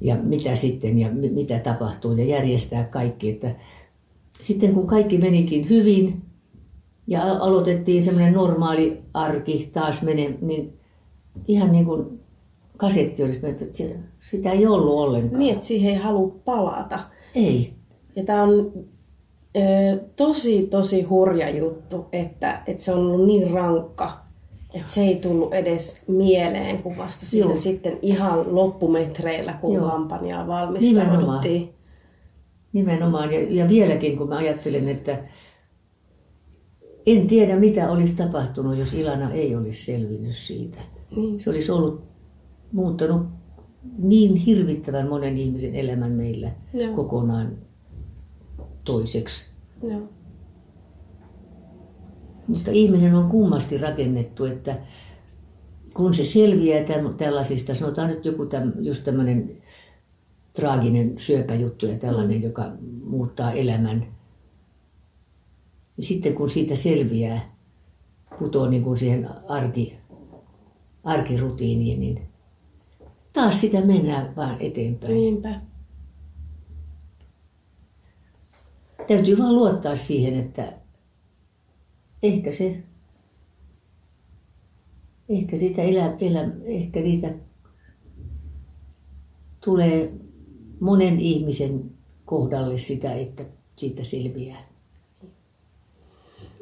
ja 0.00 0.16
mitä 0.22 0.56
sitten 0.56 0.98
ja 0.98 1.10
mi- 1.10 1.30
mitä 1.30 1.58
tapahtuu 1.58 2.12
ja 2.12 2.24
järjestää 2.24 2.84
kaikki. 2.84 3.30
Että 3.30 3.50
sitten 4.32 4.74
kun 4.74 4.86
kaikki 4.86 5.18
menikin 5.18 5.68
hyvin 5.68 6.22
ja 7.06 7.22
al- 7.22 7.40
aloitettiin 7.40 8.04
semmoinen 8.04 8.34
normaali 8.34 9.02
arki 9.14 9.70
taas 9.72 10.02
mene, 10.02 10.34
niin 10.40 10.78
ihan 11.48 11.72
niin 11.72 11.84
kuin 11.84 12.20
kasetti 12.76 13.22
olisi 13.22 13.40
mennyt, 13.42 13.62
että 13.62 13.78
sitä 14.20 14.50
ei 14.50 14.66
ollut 14.66 14.94
ollenkaan. 14.94 15.38
Niin, 15.38 15.52
että 15.52 15.64
siihen 15.64 15.92
ei 15.92 15.98
halua 15.98 16.34
palata. 16.44 16.98
Ei. 17.34 17.72
Ja 18.16 18.24
tämä 18.24 18.42
on 18.42 18.72
ö, 19.56 19.60
tosi, 20.16 20.62
tosi 20.62 21.02
hurja 21.02 21.50
juttu, 21.50 22.06
että, 22.12 22.62
että 22.66 22.82
se 22.82 22.92
on 22.92 22.98
ollut 22.98 23.26
niin 23.26 23.50
rankka, 23.50 24.24
että 24.74 24.90
se 24.90 25.00
ei 25.00 25.16
tullut 25.16 25.54
edes 25.54 26.02
mieleen, 26.08 26.82
kun 26.82 26.96
vasta 26.96 27.26
siinä 27.26 27.46
Joo. 27.46 27.56
sitten 27.56 27.98
ihan 28.02 28.54
loppumetreillä, 28.54 29.52
kun 29.52 29.74
Joo. 29.74 29.90
kampanjaa 29.90 30.46
valmistauduttiin. 30.46 31.70
Nimenomaan. 32.72 33.32
Ja, 33.32 33.40
ja 33.48 33.68
vieläkin, 33.68 34.18
kun 34.18 34.28
mä 34.28 34.36
ajattelen, 34.36 34.88
että 34.88 35.18
en 37.06 37.26
tiedä, 37.26 37.56
mitä 37.56 37.90
olisi 37.90 38.16
tapahtunut, 38.16 38.78
jos 38.78 38.94
Ilana 38.94 39.32
ei 39.32 39.56
olisi 39.56 39.84
selvinnyt 39.84 40.36
siitä. 40.36 40.78
Niin. 41.16 41.40
Se 41.40 41.50
olisi 41.50 41.72
ollut 41.72 42.04
muuttanut 42.72 43.26
niin 43.98 44.36
hirvittävän 44.36 45.08
monen 45.08 45.38
ihmisen 45.38 45.74
elämän 45.74 46.12
meillä 46.12 46.50
Joo. 46.72 46.94
kokonaan 46.94 47.58
toiseksi. 48.84 49.50
Joo. 49.82 50.08
Mutta 52.48 52.70
ihminen 52.70 53.14
on 53.14 53.30
kummasti 53.30 53.78
rakennettu, 53.78 54.44
että 54.44 54.78
kun 55.94 56.14
se 56.14 56.24
selviää 56.24 56.84
tällaisista, 57.16 57.74
sanotaan 57.74 58.08
nyt 58.08 58.24
joku 58.24 58.46
täm, 58.46 58.72
just 58.80 59.04
tämmöinen 59.04 59.62
traaginen 60.52 61.14
syöpäjuttu 61.16 61.86
ja 61.86 61.98
tällainen, 61.98 62.36
mm. 62.38 62.44
joka 62.44 62.72
muuttaa 63.04 63.52
elämän, 63.52 64.06
niin 65.96 66.04
sitten 66.04 66.34
kun 66.34 66.50
siitä 66.50 66.76
selviää, 66.76 67.56
putoaa 68.38 68.68
niin 68.68 68.82
kuin 68.82 68.96
siihen 68.96 69.28
arki, 69.48 69.98
arkirutiiniin, 71.04 72.00
niin 72.00 72.22
taas 73.32 73.60
sitä 73.60 73.80
mennään 73.80 74.36
vaan 74.36 74.56
eteenpäin. 74.60 75.14
Niinpä. 75.14 75.60
Täytyy 79.06 79.38
vaan 79.38 79.54
luottaa 79.54 79.96
siihen, 79.96 80.40
että 80.40 80.72
ehkä 82.22 82.52
se, 82.52 82.82
ehkä 85.28 85.56
sitä 85.56 85.82
elä, 85.82 86.16
elä, 86.20 86.50
ehkä 86.64 87.00
niitä 87.00 87.34
tulee 89.64 90.12
monen 90.80 91.20
ihmisen 91.20 91.90
kohdalle 92.24 92.78
sitä, 92.78 93.14
että 93.14 93.44
siitä 93.76 94.04
selviää. 94.04 94.73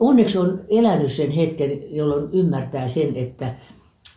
Onneksi 0.03 0.39
on 0.39 0.61
elänyt 0.69 1.13
sen 1.13 1.31
hetken, 1.31 1.97
jolloin 1.97 2.29
ymmärtää 2.33 2.89
sen, 2.89 3.17
että, 3.17 3.55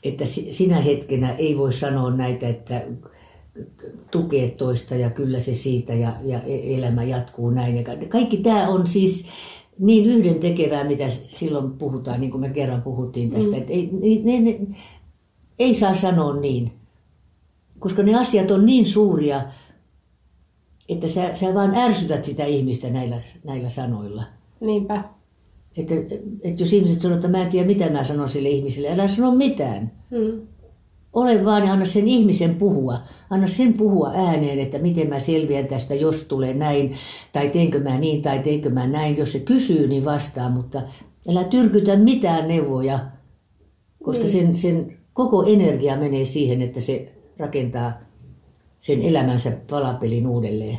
että 0.04 0.26
sinä 0.26 0.82
hetkenä 0.82 1.32
ei 1.32 1.58
voi 1.58 1.74
sanoa 1.74 2.12
näitä, 2.12 2.48
että 2.48 2.82
tukee 4.12 4.50
toista 4.50 4.96
ja 4.96 5.10
kyllä 5.10 5.40
se 5.40 5.54
siitä 5.54 5.94
ja, 5.94 6.16
ja 6.24 6.42
e-, 6.42 6.78
elämä 6.78 7.04
jatkuu 7.04 7.50
näin. 7.50 7.76
Ja 7.76 7.84
kaikki 8.10 8.38
tämä 8.38 8.68
on 8.68 8.88
siis 8.88 9.28
niin 9.80 10.06
yhden 10.06 10.40
tekevää, 10.40 10.84
mitä 10.84 11.10
silloin 11.10 11.72
puhutaan, 11.72 12.22
niin 12.22 12.32
kuin 12.32 12.42
me 12.42 12.50
kerran 12.50 12.82
puhuttiin 12.82 13.30
tästä, 13.30 13.52
mm. 13.52 13.58
että 13.58 13.74
ei, 13.74 13.90
ne, 14.24 14.40
ne, 14.40 14.60
ei 15.60 15.74
saa 15.74 15.94
sanoa 15.94 16.36
niin, 16.36 16.72
koska 17.80 18.04
ne 18.04 18.16
asiat 18.16 18.52
on 18.52 18.66
niin 18.66 18.86
suuria, 18.86 19.44
että 20.90 21.08
sä, 21.08 21.36
sä 21.36 21.54
vaan 21.54 21.76
ärsytät 21.76 22.24
sitä 22.24 22.46
ihmistä 22.46 22.90
näillä, 22.90 23.22
näillä 23.44 23.70
sanoilla. 23.70 24.24
Niinpä. 24.60 25.16
Että, 25.78 25.96
että 26.42 26.64
jos 26.64 26.74
ihmiset 26.74 27.02
sanoo, 27.02 27.16
että 27.16 27.28
mä 27.28 27.42
en 27.42 27.50
tiedä 27.50 27.68
mitä 27.68 27.90
mä 27.90 28.04
sanon 28.04 28.30
sille 28.30 28.50
ihmiselle, 28.50 28.92
älä 28.92 29.08
sano 29.08 29.36
mitään. 29.36 29.92
Mm. 30.12 30.48
Ole 31.14 31.46
vaan 31.46 31.64
ja 31.64 31.74
anna 31.74 31.86
sen 31.86 32.08
ihmisen 32.08 32.56
puhua. 32.56 33.00
Anna 33.30 33.48
sen 33.48 33.74
puhua 33.78 34.12
ääneen, 34.16 34.60
että 34.60 34.80
miten 34.80 35.10
mä 35.10 35.20
selviän 35.20 35.68
tästä, 35.68 35.96
jos 35.96 36.24
tulee 36.24 36.54
näin, 36.54 36.96
tai 37.34 37.50
teenkö 37.50 37.80
mä 37.80 37.98
niin, 37.98 38.22
tai 38.22 38.40
teenkö 38.40 38.70
mä 38.70 38.88
näin. 38.88 39.18
Jos 39.18 39.32
se 39.32 39.40
kysyy, 39.40 39.88
niin 39.88 40.06
vastaa, 40.06 40.50
mutta 40.50 40.82
älä 41.30 41.44
tyrkytä 41.44 41.96
mitään 41.96 42.48
neuvoja, 42.48 43.00
koska 44.04 44.24
niin. 44.24 44.32
sen, 44.32 44.56
sen 44.56 44.98
koko 45.14 45.44
energia 45.44 45.98
menee 45.98 46.26
siihen, 46.26 46.62
että 46.62 46.82
se 46.82 47.12
rakentaa 47.38 47.94
sen 48.80 49.02
elämänsä 49.02 49.52
palapelin 49.70 50.28
uudelleen. 50.28 50.78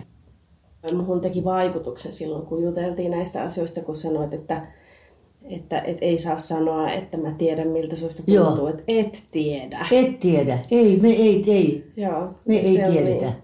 Muhun 0.97 1.21
teki 1.21 1.45
vaikutuksen 1.45 2.13
silloin, 2.13 2.47
kun 2.47 2.63
juteltiin 2.63 3.11
näistä 3.11 3.43
asioista, 3.43 3.81
kun 3.81 3.97
sanoit, 3.97 4.35
että 4.35 4.67
että 5.51 5.81
et 5.81 5.99
ei 6.01 6.19
saa 6.19 6.39
sanoa, 6.39 6.91
että 6.91 7.19
mä 7.19 7.31
tiedän 7.31 7.69
miltä 7.69 7.97
susta 7.97 8.23
tuntuu, 8.23 8.67
että 8.67 8.83
et 8.89 9.23
tiedä. 9.31 9.87
Et 9.91 10.21
tiedä. 10.21 10.59
Ei, 10.71 10.97
me 11.01 11.09
ei, 11.09 11.45
ei. 11.47 11.93
Joo, 11.97 12.35
me 12.49 12.57
ei 12.57 12.75
tiedetä. 12.75 13.25
Niin, 13.25 13.35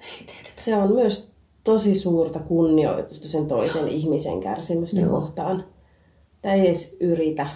ei 0.00 0.26
tiedetä. 0.26 0.50
Se 0.54 0.76
on 0.76 0.92
myös 0.94 1.32
tosi 1.64 1.94
suurta 1.94 2.40
kunnioitusta 2.40 3.28
sen 3.28 3.46
toisen 3.46 3.88
ihmisen 3.88 4.40
kärsimystä 4.40 5.00
Joo. 5.00 5.20
kohtaan. 5.20 5.64
Tai 6.42 6.52
ei 6.52 6.66
edes 6.66 6.96
yritä 7.00 7.46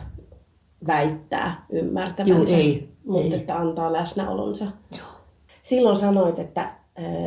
väittää 0.87 1.66
ymmärtävänsä, 1.73 2.54
Joo, 2.57 2.61
ei, 2.61 2.88
mutta 3.04 3.35
ei. 3.35 3.40
että 3.40 3.57
antaa 3.57 3.92
läsnäolonsa. 3.92 4.64
Joo. 4.97 5.07
Silloin 5.62 5.97
sanoit, 5.97 6.38
että 6.38 6.73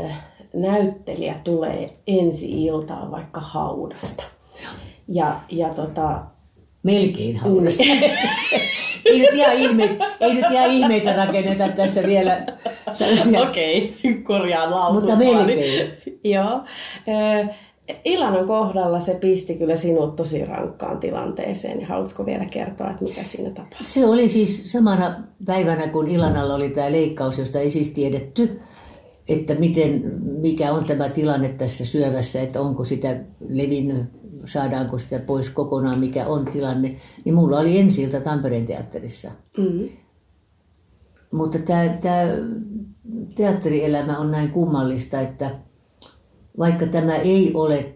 äh, 0.06 0.24
näyttelijä 0.53 1.39
tulee 1.44 1.98
ensi 2.08 2.64
iltaan 2.64 3.12
vaikka 3.12 3.42
haudasta. 3.42 4.24
Joo. 4.64 4.72
Ja, 5.07 5.40
ja 5.50 5.74
tota, 5.74 6.24
Melkein 6.83 7.37
haudasta. 7.37 7.83
ei, 9.05 9.19
nyt 9.19 9.33
ihan 9.33 9.55
ihmeitä, 9.55 10.05
ei 10.19 10.33
nyt 10.33 10.46
ihan 10.51 10.72
ihmeitä 10.72 11.13
rakenneta 11.13 11.67
tässä 11.67 12.03
vielä. 12.03 12.46
Okei, 13.50 13.93
okay. 14.00 14.22
korjaan 14.22 14.72
lausuntoa. 14.72 15.15
Mutta 15.15 15.46
melkein. 15.46 15.91
Joo. 16.24 16.61
Ilanan 18.05 18.48
kohdalla 18.48 19.00
se 19.00 19.15
pisti 19.15 19.55
kyllä 19.55 19.75
sinut 19.75 20.15
tosi 20.15 20.46
rankkaan 20.46 21.00
tilanteeseen. 21.00 21.81
Ja 21.81 21.87
haluatko 21.87 22.25
vielä 22.25 22.46
kertoa, 22.46 22.89
että 22.89 23.03
mikä 23.03 23.24
siinä 23.24 23.50
tapahtui? 23.50 23.85
Se 23.85 24.05
oli 24.05 24.27
siis 24.27 24.72
samana 24.72 25.24
päivänä, 25.46 25.87
kun 25.87 26.07
Ilanalla 26.07 26.55
oli 26.55 26.69
tämä 26.69 26.91
leikkaus, 26.91 27.37
josta 27.37 27.59
ei 27.59 27.69
siis 27.69 27.89
tiedetty, 27.89 28.61
että 29.27 29.55
miten, 29.55 30.22
mikä 30.42 30.74
on 30.74 30.86
tämä 30.86 31.09
tilanne 31.09 31.50
tässä 31.50 31.86
syövässä, 31.86 32.42
että 32.42 32.62
onko 32.62 32.83
sitä 32.83 33.20
levinnyt 33.50 34.05
saadaanko 34.46 34.98
sitä 34.98 35.20
pois 35.20 35.50
kokonaan, 35.50 36.00
mikä 36.00 36.27
on 36.27 36.46
tilanne, 36.46 36.96
niin 37.25 37.36
mulla 37.36 37.59
oli 37.59 37.79
ensiltä 37.79 38.20
Tampereen 38.20 38.66
teatterissa. 38.66 39.31
Mm. 39.57 39.90
Mutta 41.31 41.59
tämä, 41.59 41.98
tämä 42.01 42.27
teatterielämä 43.36 44.18
on 44.18 44.31
näin 44.31 44.51
kummallista, 44.51 45.22
että 45.22 45.50
vaikka 46.57 46.86
tämä 46.86 47.16
ei 47.16 47.51
ole, 47.53 47.94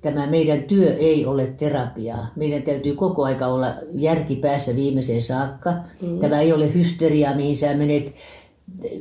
tämä 0.00 0.26
meidän 0.26 0.62
työ 0.62 0.94
ei 0.94 1.26
ole 1.26 1.46
terapiaa, 1.46 2.26
meidän 2.36 2.62
täytyy 2.62 2.94
koko 2.94 3.24
aika 3.24 3.46
olla 3.46 3.74
järki 3.92 4.36
päässä 4.36 4.76
viimeiseen 4.76 5.22
saakka. 5.22 5.74
Mm. 6.02 6.18
Tämä 6.18 6.40
ei 6.40 6.52
ole 6.52 6.74
hysteriaa, 6.74 7.36
mihin 7.36 7.56
sä 7.56 7.74
menet 7.74 8.14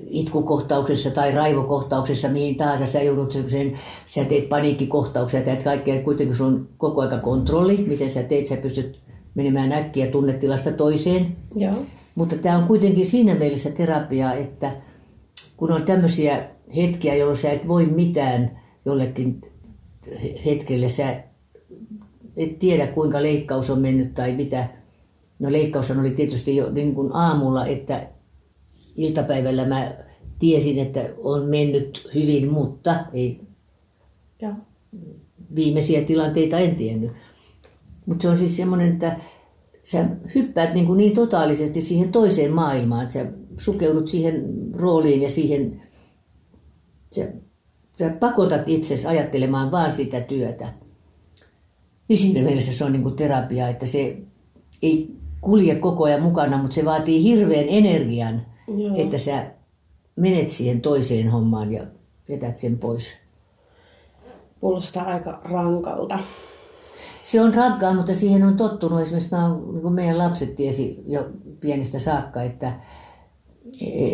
itkukohtauksessa 0.10 1.12
tai 1.12 1.32
raivokohtauksessa, 1.32 2.30
mihin 2.30 2.56
tahansa 2.56 2.86
sä 2.86 3.02
joudut 3.02 3.32
sen, 3.48 3.74
sä 4.06 4.26
teet 4.26 4.50
paniikkikohtauksia, 4.50 5.42
teet 5.42 5.64
kaikkea, 5.64 6.02
kuitenkin 6.02 6.36
sulla 6.36 6.52
on 6.52 6.68
koko 6.78 7.02
aika 7.02 7.18
kontrolli, 7.18 7.78
miten 7.88 8.12
sä 8.12 8.24
teet, 8.24 8.48
sä 8.48 8.58
pystyt 8.58 9.00
menemään 9.36 9.72
äkkiä 9.72 10.08
tunnetilasta 10.08 10.72
toiseen. 10.72 11.36
Joo. 11.56 11.76
Mutta 12.16 12.36
tämä 12.36 12.58
on 12.58 12.68
kuitenkin 12.68 13.06
siinä 13.06 13.36
mielessä 13.36 13.72
terapiaa, 13.72 14.34
että 14.34 14.72
kun 15.58 15.72
on 15.72 15.84
tämmöisiä 15.84 16.48
hetkiä, 16.76 17.16
jolloin 17.16 17.38
sä 17.38 17.52
et 17.52 17.68
voi 17.68 17.86
mitään 17.86 18.60
jollekin 18.86 19.42
hetkelle, 20.46 20.90
sä 20.90 21.24
et 22.38 22.60
tiedä 22.60 22.88
kuinka 22.88 23.24
leikkaus 23.24 23.70
on 23.70 23.80
mennyt 23.80 24.14
tai 24.14 24.34
mitä. 24.34 24.68
No 25.40 25.52
leikkaus 25.52 25.92
oli 25.92 26.12
tietysti 26.12 26.56
jo 26.56 26.72
niin 26.72 26.96
kuin 26.96 27.10
aamulla, 27.14 27.66
että 27.66 28.08
iltapäivällä 29.00 29.66
mä 29.66 29.94
tiesin, 30.40 30.80
että 30.80 31.10
on 31.18 31.46
mennyt 31.46 32.10
hyvin, 32.16 32.52
mutta 32.52 33.06
ei 33.14 33.42
ja. 34.42 34.56
viimeisiä 35.56 36.02
tilanteita 36.02 36.60
en 36.60 36.76
tiennyt. 36.76 37.12
Mutta 38.06 38.22
se 38.22 38.30
on 38.30 38.38
siis 38.38 38.58
semmoinen, 38.58 38.94
että 38.94 39.20
sä 39.84 40.10
hyppäät 40.36 40.74
niin, 40.74 40.86
kuin 40.86 40.98
niin 40.98 41.14
totaalisesti 41.14 41.82
siihen 41.82 42.12
toiseen 42.12 42.52
maailmaan, 42.52 43.10
sä 43.10 43.26
sukeudut 43.58 44.08
siihen 44.08 44.44
rooliin 44.74 45.22
ja 45.22 45.30
siihen, 45.30 45.82
sä, 47.12 47.28
sä 48.00 48.10
pakotat 48.10 48.70
itsesi 48.70 49.08
ajattelemaan 49.08 49.72
vaan 49.72 49.94
sitä 49.94 50.22
työtä. 50.22 50.74
Niin 52.08 52.18
siinä 52.18 52.42
mielessä 52.42 52.74
se 52.74 52.86
on 52.86 52.92
niin 52.92 53.04
kuin 53.04 53.16
terapia, 53.16 53.70
että 53.70 53.86
se 53.86 54.18
ei 54.82 55.16
kulje 55.42 55.76
koko 55.76 56.04
ajan 56.04 56.22
mukana, 56.22 56.58
mutta 56.58 56.76
se 56.76 56.86
vaatii 56.86 57.24
hirveän 57.24 57.66
energian 57.68 58.42
Joo. 58.78 58.96
että 58.98 59.18
sä 59.18 59.46
menet 60.16 60.50
siihen 60.50 60.82
toiseen 60.82 61.30
hommaan 61.30 61.74
ja 61.74 61.84
vetät 62.30 62.58
sen 62.58 62.78
pois. 62.78 63.18
Kuulostaa 64.60 65.04
aika 65.04 65.42
rankalta. 65.44 66.20
Se 67.24 67.42
on 67.42 67.54
rankkaa, 67.54 67.94
mutta 67.94 68.14
siihen 68.14 68.44
on 68.44 68.58
tottunut. 68.58 69.02
Esimerkiksi 69.02 69.36
mä 69.36 69.48
oon, 69.48 69.82
niin 69.84 69.94
meidän 69.94 70.18
lapset 70.18 70.56
tiesi 70.56 71.04
jo 71.08 71.30
pienestä 71.60 72.00
saakka, 72.00 72.44
että, 72.44 72.74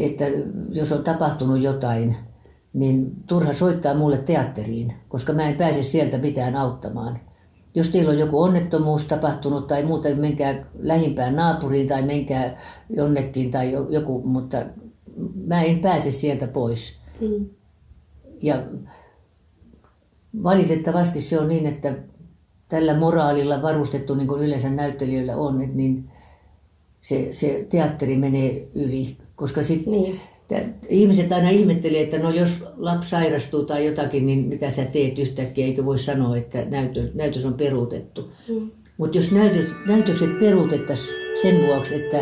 että 0.01 0.23
jos 0.69 0.91
on 0.91 1.03
tapahtunut 1.03 1.61
jotain, 1.61 2.15
niin 2.73 3.11
turha 3.27 3.53
soittaa 3.53 3.93
mulle 3.93 4.17
teatteriin, 4.17 4.93
koska 5.07 5.33
mä 5.33 5.49
en 5.49 5.55
pääse 5.55 5.83
sieltä 5.83 6.17
mitään 6.17 6.55
auttamaan. 6.55 7.19
Jos 7.75 7.89
teillä 7.89 8.11
on 8.11 8.19
joku 8.19 8.41
onnettomuus 8.41 9.05
tapahtunut 9.05 9.67
tai 9.67 9.83
muuten, 9.83 10.19
menkää 10.19 10.65
lähimpään 10.79 11.35
naapuriin 11.35 11.87
tai 11.87 12.03
menkää 12.03 12.61
jonnekin 12.89 13.51
tai 13.51 13.71
joku, 13.89 14.21
mutta 14.25 14.57
mä 15.47 15.63
en 15.63 15.79
pääse 15.79 16.11
sieltä 16.11 16.47
pois. 16.47 16.97
Mm. 17.21 17.45
Ja 18.41 18.63
valitettavasti 20.43 21.21
se 21.21 21.39
on 21.39 21.47
niin, 21.47 21.65
että 21.65 21.93
tällä 22.69 22.97
moraalilla 22.99 23.61
varustettu, 23.61 24.15
niin 24.15 24.27
kuin 24.27 24.43
yleensä 24.43 24.69
näyttelijöillä 24.69 25.35
on, 25.35 25.61
että 25.61 25.75
niin 25.75 26.09
se, 27.01 27.27
se 27.31 27.65
teatteri 27.69 28.17
menee 28.17 28.67
yli, 28.75 29.17
koska 29.35 29.63
sitten 29.63 29.91
niin. 29.91 30.19
Ihmiset 30.89 31.31
aina 31.31 31.49
ihmettelee, 31.49 32.01
että 32.01 32.19
no 32.19 32.29
jos 32.29 32.63
lapsi 32.77 33.09
sairastuu 33.09 33.65
tai 33.65 33.85
jotakin, 33.85 34.25
niin 34.25 34.39
mitä 34.39 34.69
sä 34.69 34.85
teet 34.85 35.19
yhtäkkiä, 35.19 35.65
eikö 35.65 35.85
voi 35.85 35.99
sanoa, 35.99 36.37
että 36.37 36.65
näytös, 36.69 37.13
näytös 37.13 37.45
on 37.45 37.53
peruutettu. 37.53 38.31
Mm. 38.49 38.71
Mutta 38.97 39.17
jos 39.17 39.31
näytös, 39.31 39.65
näytökset 39.87 40.39
peruutettaisiin 40.39 41.15
sen 41.41 41.67
vuoksi, 41.67 41.95
että 41.95 42.17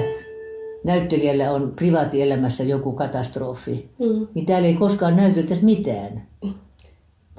näyttelijällä 0.84 1.52
on 1.52 1.74
privaattielämässä 1.76 2.64
joku 2.64 2.92
katastrofi, 2.92 3.90
Mm. 4.00 4.28
niin 4.34 4.46
täällä 4.46 4.68
ei 4.68 4.74
koskaan 4.74 5.16
näyteltäisi 5.16 5.66
mitään. 5.66 6.28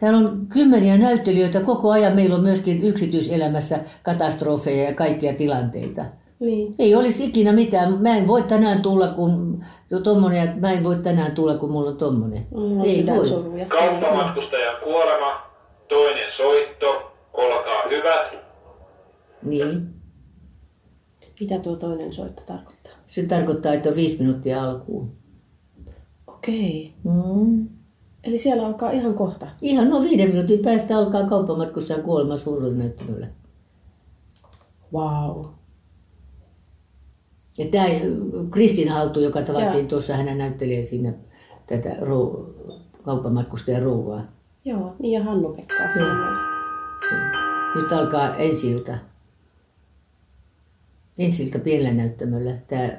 Täällä 0.01 0.19
on 0.19 0.47
kymmeniä 0.49 0.99
näyttelijöitä 0.99 1.61
koko 1.61 1.91
ajan. 1.91 2.15
Meillä 2.15 2.35
on 2.35 2.43
myöskin 2.43 2.83
yksityiselämässä 2.83 3.81
katastrofeja 4.03 4.85
ja 4.85 4.95
kaikkia 4.95 5.35
tilanteita. 5.35 6.05
Niin. 6.41 6.75
Ei 6.79 6.95
olisi 6.95 7.25
ikinä 7.25 7.53
mitään. 7.53 8.03
Mä 8.03 8.17
en 8.17 8.27
voi 8.27 8.43
tänään 8.43 8.83
tulla, 8.83 9.09
kun 9.09 9.65
jo 9.91 10.01
tommonen, 10.01 10.47
ja 10.47 10.57
mä 10.57 10.73
en 10.73 10.85
voi 10.85 10.97
tänään 10.97 11.33
tulla, 11.33 11.55
kun 11.55 11.71
mulla 11.71 11.91
on 11.91 11.97
tommonen. 11.97 12.47
Mulla 12.51 12.67
on 12.67 12.73
Ei 12.73 12.87
voi. 12.87 12.91
sydänsuruja. 12.91 13.67
Kauppamatkustajan 13.67 14.77
kuolema, 14.85 15.43
toinen 15.89 16.33
soitto, 16.33 16.87
olkaa 17.33 17.89
hyvät. 17.91 18.45
Niin. 19.43 19.95
Mitä 21.41 21.59
tuo 21.59 21.77
toinen 21.77 22.13
soitto 22.13 22.43
tarkoittaa? 22.47 22.93
Se 23.07 23.23
tarkoittaa, 23.23 23.73
että 23.73 23.89
on 23.89 23.97
viisi 23.97 24.23
minuuttia 24.23 24.63
alkuun. 24.63 25.13
Okei. 26.27 26.95
Mm. 27.05 27.69
Eli 28.25 28.39
siellä 28.39 28.67
alkaa 28.67 28.91
ihan 28.91 29.15
kohta. 29.15 29.47
Ihan 29.63 29.91
no 29.91 30.03
viiden 30.03 30.29
minuutin 30.31 30.59
päästä 30.59 30.99
alkaa 30.99 31.29
kauppamatkustajan 31.29 32.03
kuolema 32.03 32.37
suuruusnäyttelyllä. 32.37 33.27
Wow. 34.93 35.45
Ja 37.59 37.65
tämä 37.71 37.85
Kristin 38.51 38.89
Haltu, 38.89 39.21
joka 39.21 39.43
tavattiin 39.43 39.79
Joo. 39.79 39.89
tuossa, 39.89 40.17
hän 40.17 40.39
näyttelee 40.39 40.83
siinä 40.83 41.13
tätä 41.67 41.89
rou- 41.89 42.73
kauppamatkustajan 43.03 43.83
rouvaa. 43.83 44.23
Joo, 44.65 44.97
niin 44.99 45.13
ja 45.13 45.25
Hannu 45.25 45.55
Pekkaa 45.55 45.91
siinä 45.91 46.15
myös. 46.15 46.39
Nyt 47.75 47.93
alkaa 47.93 48.37
ensi 48.37 48.71
ilta. 48.71 48.93
Ensi 51.19 51.45
ilta 51.45 51.59
pienellä 51.59 51.93
näyttämöllä 51.93 52.53
tämä 52.67 52.91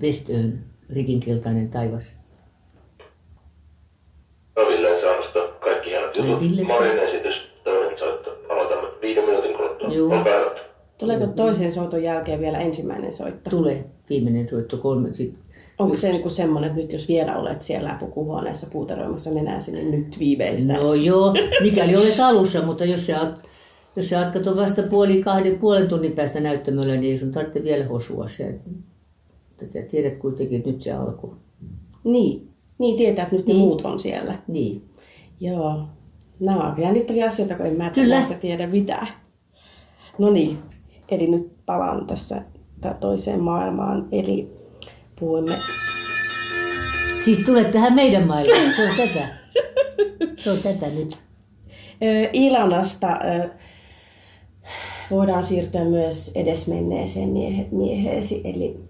Westön 0.00 0.64
rikinkeltainen 0.90 1.68
taivas. 1.68 2.20
No 4.56 4.62
Villen 4.68 5.00
saanosta 5.00 5.38
kaikki 5.60 5.90
hienot 5.90 6.16
jutut. 6.16 6.40
Ville 6.40 6.62
Marin 6.62 6.98
esitys, 6.98 7.50
toinen 7.64 7.98
soitto. 7.98 8.30
Aloitamme 8.48 8.88
viiden 9.00 9.24
minuutin 9.24 9.56
kuluttua. 9.56 9.88
Joo. 9.88 10.18
Olkaa 10.18 10.38
hyvät. 10.38 10.63
Tuleeko 11.04 11.26
toisen 11.26 11.72
soiton 11.72 12.02
jälkeen 12.02 12.40
vielä 12.40 12.58
ensimmäinen 12.58 13.12
soitto? 13.12 13.50
Tulee 13.50 13.84
viimeinen 14.08 14.48
soitto 14.48 14.78
kolme. 14.78 15.14
Sit, 15.14 15.40
Onko 15.78 15.96
se 15.96 16.12
niin 16.12 16.30
semmoinen, 16.30 16.70
että 16.70 16.82
nyt 16.82 16.92
jos 16.92 17.08
vielä 17.08 17.38
olet 17.38 17.62
siellä 17.62 17.96
pukuhuoneessa 18.00 18.66
puuteroimassa 18.72 19.30
nenäsi, 19.30 19.72
niin 19.72 19.90
nyt 19.90 20.18
viimeistään? 20.18 20.82
no 20.82 20.94
joo, 20.94 21.34
mikäli 21.62 21.96
olet 21.96 22.20
alussa, 22.20 22.62
mutta 22.62 22.84
jos 22.84 23.06
sä 23.06 23.32
jos 23.96 24.08
sä 24.08 24.20
oot 24.20 24.30
kato 24.30 24.56
vasta 24.56 24.82
puoli 24.82 25.22
kahden, 25.22 25.58
puolen 25.58 25.88
tunnin 25.88 26.12
päästä 26.12 26.40
näyttämöllä, 26.40 26.96
niin 26.96 27.18
sun 27.18 27.32
tarvitse 27.32 27.62
vielä 27.62 27.84
hosua 27.84 28.28
se. 28.28 28.54
Mutta 29.48 29.72
sä 29.72 29.82
tiedät 29.82 30.16
kuitenkin, 30.16 30.58
että 30.58 30.70
nyt 30.70 30.82
se 30.82 30.92
alkoi. 30.92 31.30
Niin. 32.04 32.48
Niin 32.78 32.96
tietää, 32.96 33.22
että 33.22 33.36
nyt 33.36 33.46
ne 33.46 33.52
Niin. 33.52 33.64
muut 33.64 33.82
on 33.84 33.98
siellä. 33.98 34.38
Niin. 34.48 34.82
Joo. 35.40 35.82
Nämä 36.40 36.68
on 36.72 36.82
jännittäviä 36.82 37.26
asioita, 37.26 37.54
kun 37.54 37.66
en 37.66 37.76
mä 37.76 37.90
Kyllä. 37.90 38.22
tiedä 38.40 38.66
mitään. 38.66 39.08
No 40.18 40.30
niin, 40.30 40.58
eli 41.08 41.26
nyt 41.26 41.52
palaan 41.66 42.06
tässä 42.06 42.42
toiseen 43.00 43.40
maailmaan. 43.40 44.08
Eli 44.12 44.52
puhuimme 45.20 45.58
Siis 47.24 47.40
tulet 47.40 47.70
tähän 47.70 47.94
meidän 47.94 48.26
maailmaan, 48.26 48.74
se 48.76 48.90
on 48.90 48.96
tätä. 48.96 49.28
Se 50.36 50.50
on 50.50 50.58
tätä 50.58 50.86
nyt. 50.90 51.18
Ilanasta 52.32 53.18
voidaan 55.10 55.42
siirtyä 55.42 55.84
myös 55.84 56.32
edesmenneeseen 56.34 57.28
miehe, 57.28 57.66
mieheesi, 57.70 58.40
eli 58.44 58.80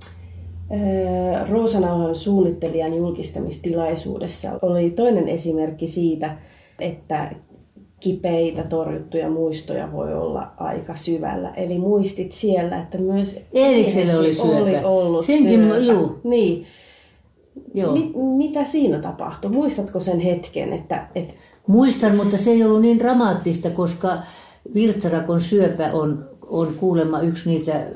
Roosanauhan 1.49 2.17
suunnittelijan 2.17 2.95
julkistamistilaisuudessa 2.95 4.59
oli 4.63 4.91
toinen 4.91 5.29
esimerkki 5.29 5.87
siitä, 5.87 6.37
että 6.79 7.33
kipeitä, 8.05 8.63
torjuttuja 8.63 9.31
muistoja 9.31 9.93
voi 9.93 10.15
olla 10.15 10.47
aika 10.57 10.97
syvällä. 10.97 11.51
Eli 11.55 11.79
muistit 11.79 12.33
siellä, 12.33 12.79
että 12.83 12.99
myös 12.99 13.41
Eeriksellä 13.53 14.19
oli 14.19 14.35
syöpä. 14.35 14.49
oli 14.53 14.77
ollut 14.85 15.25
Senkin 15.25 15.61
syöpä. 15.61 15.75
mä- 15.75 15.77
juu. 15.79 16.19
Niin. 16.25 16.67
Joo. 17.75 17.93
Mi- 17.93 18.13
mitä 18.37 18.65
siinä 18.65 18.99
tapahtui? 18.99 19.51
Muistatko 19.51 20.01
sen 20.01 20.21
hetken, 20.21 20.73
että, 20.73 21.07
että 21.15 21.35
Muistan, 21.67 22.17
mutta 22.17 22.37
se 22.37 22.51
ei 22.51 22.63
ollut 22.65 22.81
niin 22.81 22.99
dramaattista, 22.99 23.71
koska 23.71 24.19
virtsarakon 24.75 25.41
syöpä 25.41 25.93
on, 25.93 26.29
on 26.47 26.75
kuulemma 26.81 27.21
yksi 27.21 27.51
niitä 27.51 27.87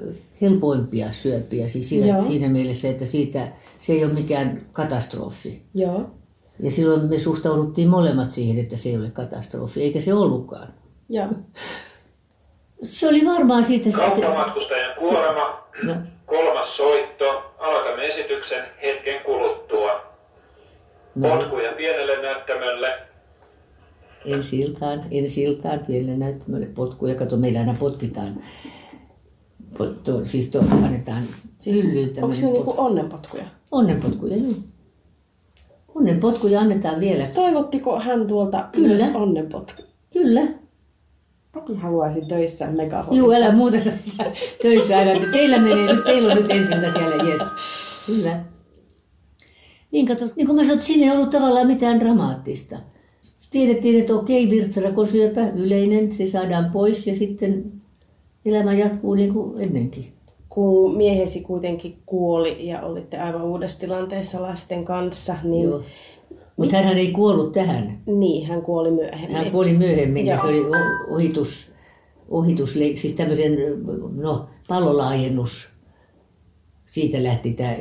helpoimpia 0.41 1.13
syöpiä. 1.13 1.69
Siis 1.69 1.89
siinä, 1.89 2.07
Joo. 2.07 2.23
siinä 2.23 2.49
mielessä, 2.49 2.89
että 2.89 3.05
siitä, 3.05 3.49
se 3.79 3.93
ei 3.93 4.05
ole 4.05 4.13
mikään 4.13 4.63
katastrofi. 4.73 5.63
joo, 5.75 6.11
Ja 6.61 6.71
silloin 6.71 7.09
me 7.11 7.19
suhtauduttiin 7.19 7.89
molemmat 7.89 8.31
siihen, 8.31 8.59
että 8.59 8.77
se 8.77 8.89
ei 8.89 8.97
ole 8.97 9.11
katastrofi, 9.11 9.83
eikä 9.83 10.01
se 10.01 10.15
ollutkaan. 10.15 10.69
joo. 11.09 11.29
Se 12.83 13.09
oli 13.09 13.27
varmaan 13.27 13.65
siitä... 13.65 13.85
Se, 13.85 13.91
se, 13.91 14.11
se, 14.11 14.21
Kauppamatkustajan 14.21 14.95
kuolema, 14.99 15.65
no, 15.83 15.95
kolmas 16.27 16.77
soitto, 16.77 17.43
aloitamme 17.59 18.07
esityksen 18.07 18.65
hetken 18.83 19.21
kuluttua. 19.25 19.91
no, 21.15 21.29
Potkuja 21.29 21.73
pienelle 21.73 22.23
näyttämölle, 22.23 22.99
ensi 24.25 24.61
iltaan, 24.61 25.05
ensi 25.11 25.43
iltaan 25.43 25.79
pienelle 25.79 26.17
näyttämölle 26.17 26.67
potkuja. 26.67 27.15
Kato, 27.15 27.37
meillä 27.37 27.59
aina 27.61 27.77
potkitaan. 27.79 28.37
Pot, 29.79 30.05
to, 30.05 30.25
siis 30.25 30.51
to, 30.51 30.59
annetaan 30.85 31.23
Siis, 31.59 31.85
onko 32.23 32.35
pot- 32.35 32.43
niinku 32.43 32.75
onnenpotkuja? 32.77 33.45
Onnenpotkuja, 33.71 34.37
joo. 34.37 34.53
Onnenpotkuja 35.99 36.61
annetaan 36.61 37.01
vielä. 37.01 37.27
Toivottiko 37.35 38.01
hän 38.01 38.27
tuolta 38.27 38.69
Kyllä. 38.73 38.89
myös 38.89 39.15
onnenpotku? 39.15 39.83
Kyllä. 40.13 40.43
Toki 41.53 41.75
haluaisin 41.75 42.29
töissä 42.29 42.67
megafonista. 42.67 43.15
Juu, 43.15 43.33
älä 43.33 43.53
muuta 43.53 43.81
sä 43.81 43.93
töissä 44.63 44.99
aina. 44.99 45.33
Teillä 45.33 45.59
menee 45.59 45.95
nyt, 45.95 46.05
teillä 46.05 46.33
on 46.33 46.39
nyt 46.39 46.51
ensiltä 46.51 46.91
siellä, 46.91 47.31
jes. 47.31 47.41
Kyllä. 48.07 48.41
Niin 49.91 50.07
kato, 50.07 50.29
niin 50.37 50.47
kuin 50.47 50.57
mä 50.57 50.65
sanoin, 50.65 50.83
siinä 50.83 51.05
ei 51.05 51.11
ollut 51.19 51.31
tavallaan 51.31 51.67
mitään 51.67 52.01
dramaattista. 52.01 52.77
Tiedettiin, 53.51 54.01
että 54.01 54.15
okei, 54.15 54.51
virtsarakosyöpä, 54.51 55.49
yleinen, 55.49 56.13
se 56.13 56.27
saadaan 56.27 56.71
pois 56.71 57.07
ja 57.07 57.15
sitten 57.15 57.73
elämä 58.45 58.73
jatkuu 58.73 59.15
niin 59.15 59.33
kuin 59.33 59.61
ennenkin. 59.61 60.18
Kun 60.59 60.97
miehesi 60.97 61.41
kuitenkin 61.41 61.99
kuoli 62.07 62.67
ja 62.67 62.83
olitte 62.83 63.19
aivan 63.19 63.43
uudessa 63.43 63.81
tilanteessa 63.81 64.43
lasten 64.43 64.85
kanssa, 64.85 65.37
niin, 65.43 65.65
Joo. 65.65 65.83
Mutta 66.57 66.77
hän 66.77 66.99
ei 66.99 67.13
kuollut 67.13 67.53
tähän. 67.53 68.03
niin 68.07 68.47
hän 68.47 68.63
kuoli 68.63 68.91
myöhemmin. 68.91 69.37
Hän 69.37 69.51
kuoli 69.51 69.73
myöhemmin 69.77 70.27
ja 70.27 70.35
Joo. 70.35 70.43
se 70.43 70.49
oli 70.49 70.63
ohitus, 71.09 71.73
ohitus 72.29 72.73
siis 72.73 73.13
tämmöisen 73.13 73.59
no, 74.17 74.47
pallolaajennus. 74.69 75.69
Siitä 76.87 77.23
lähti 77.25 77.53
tämä 77.53 77.77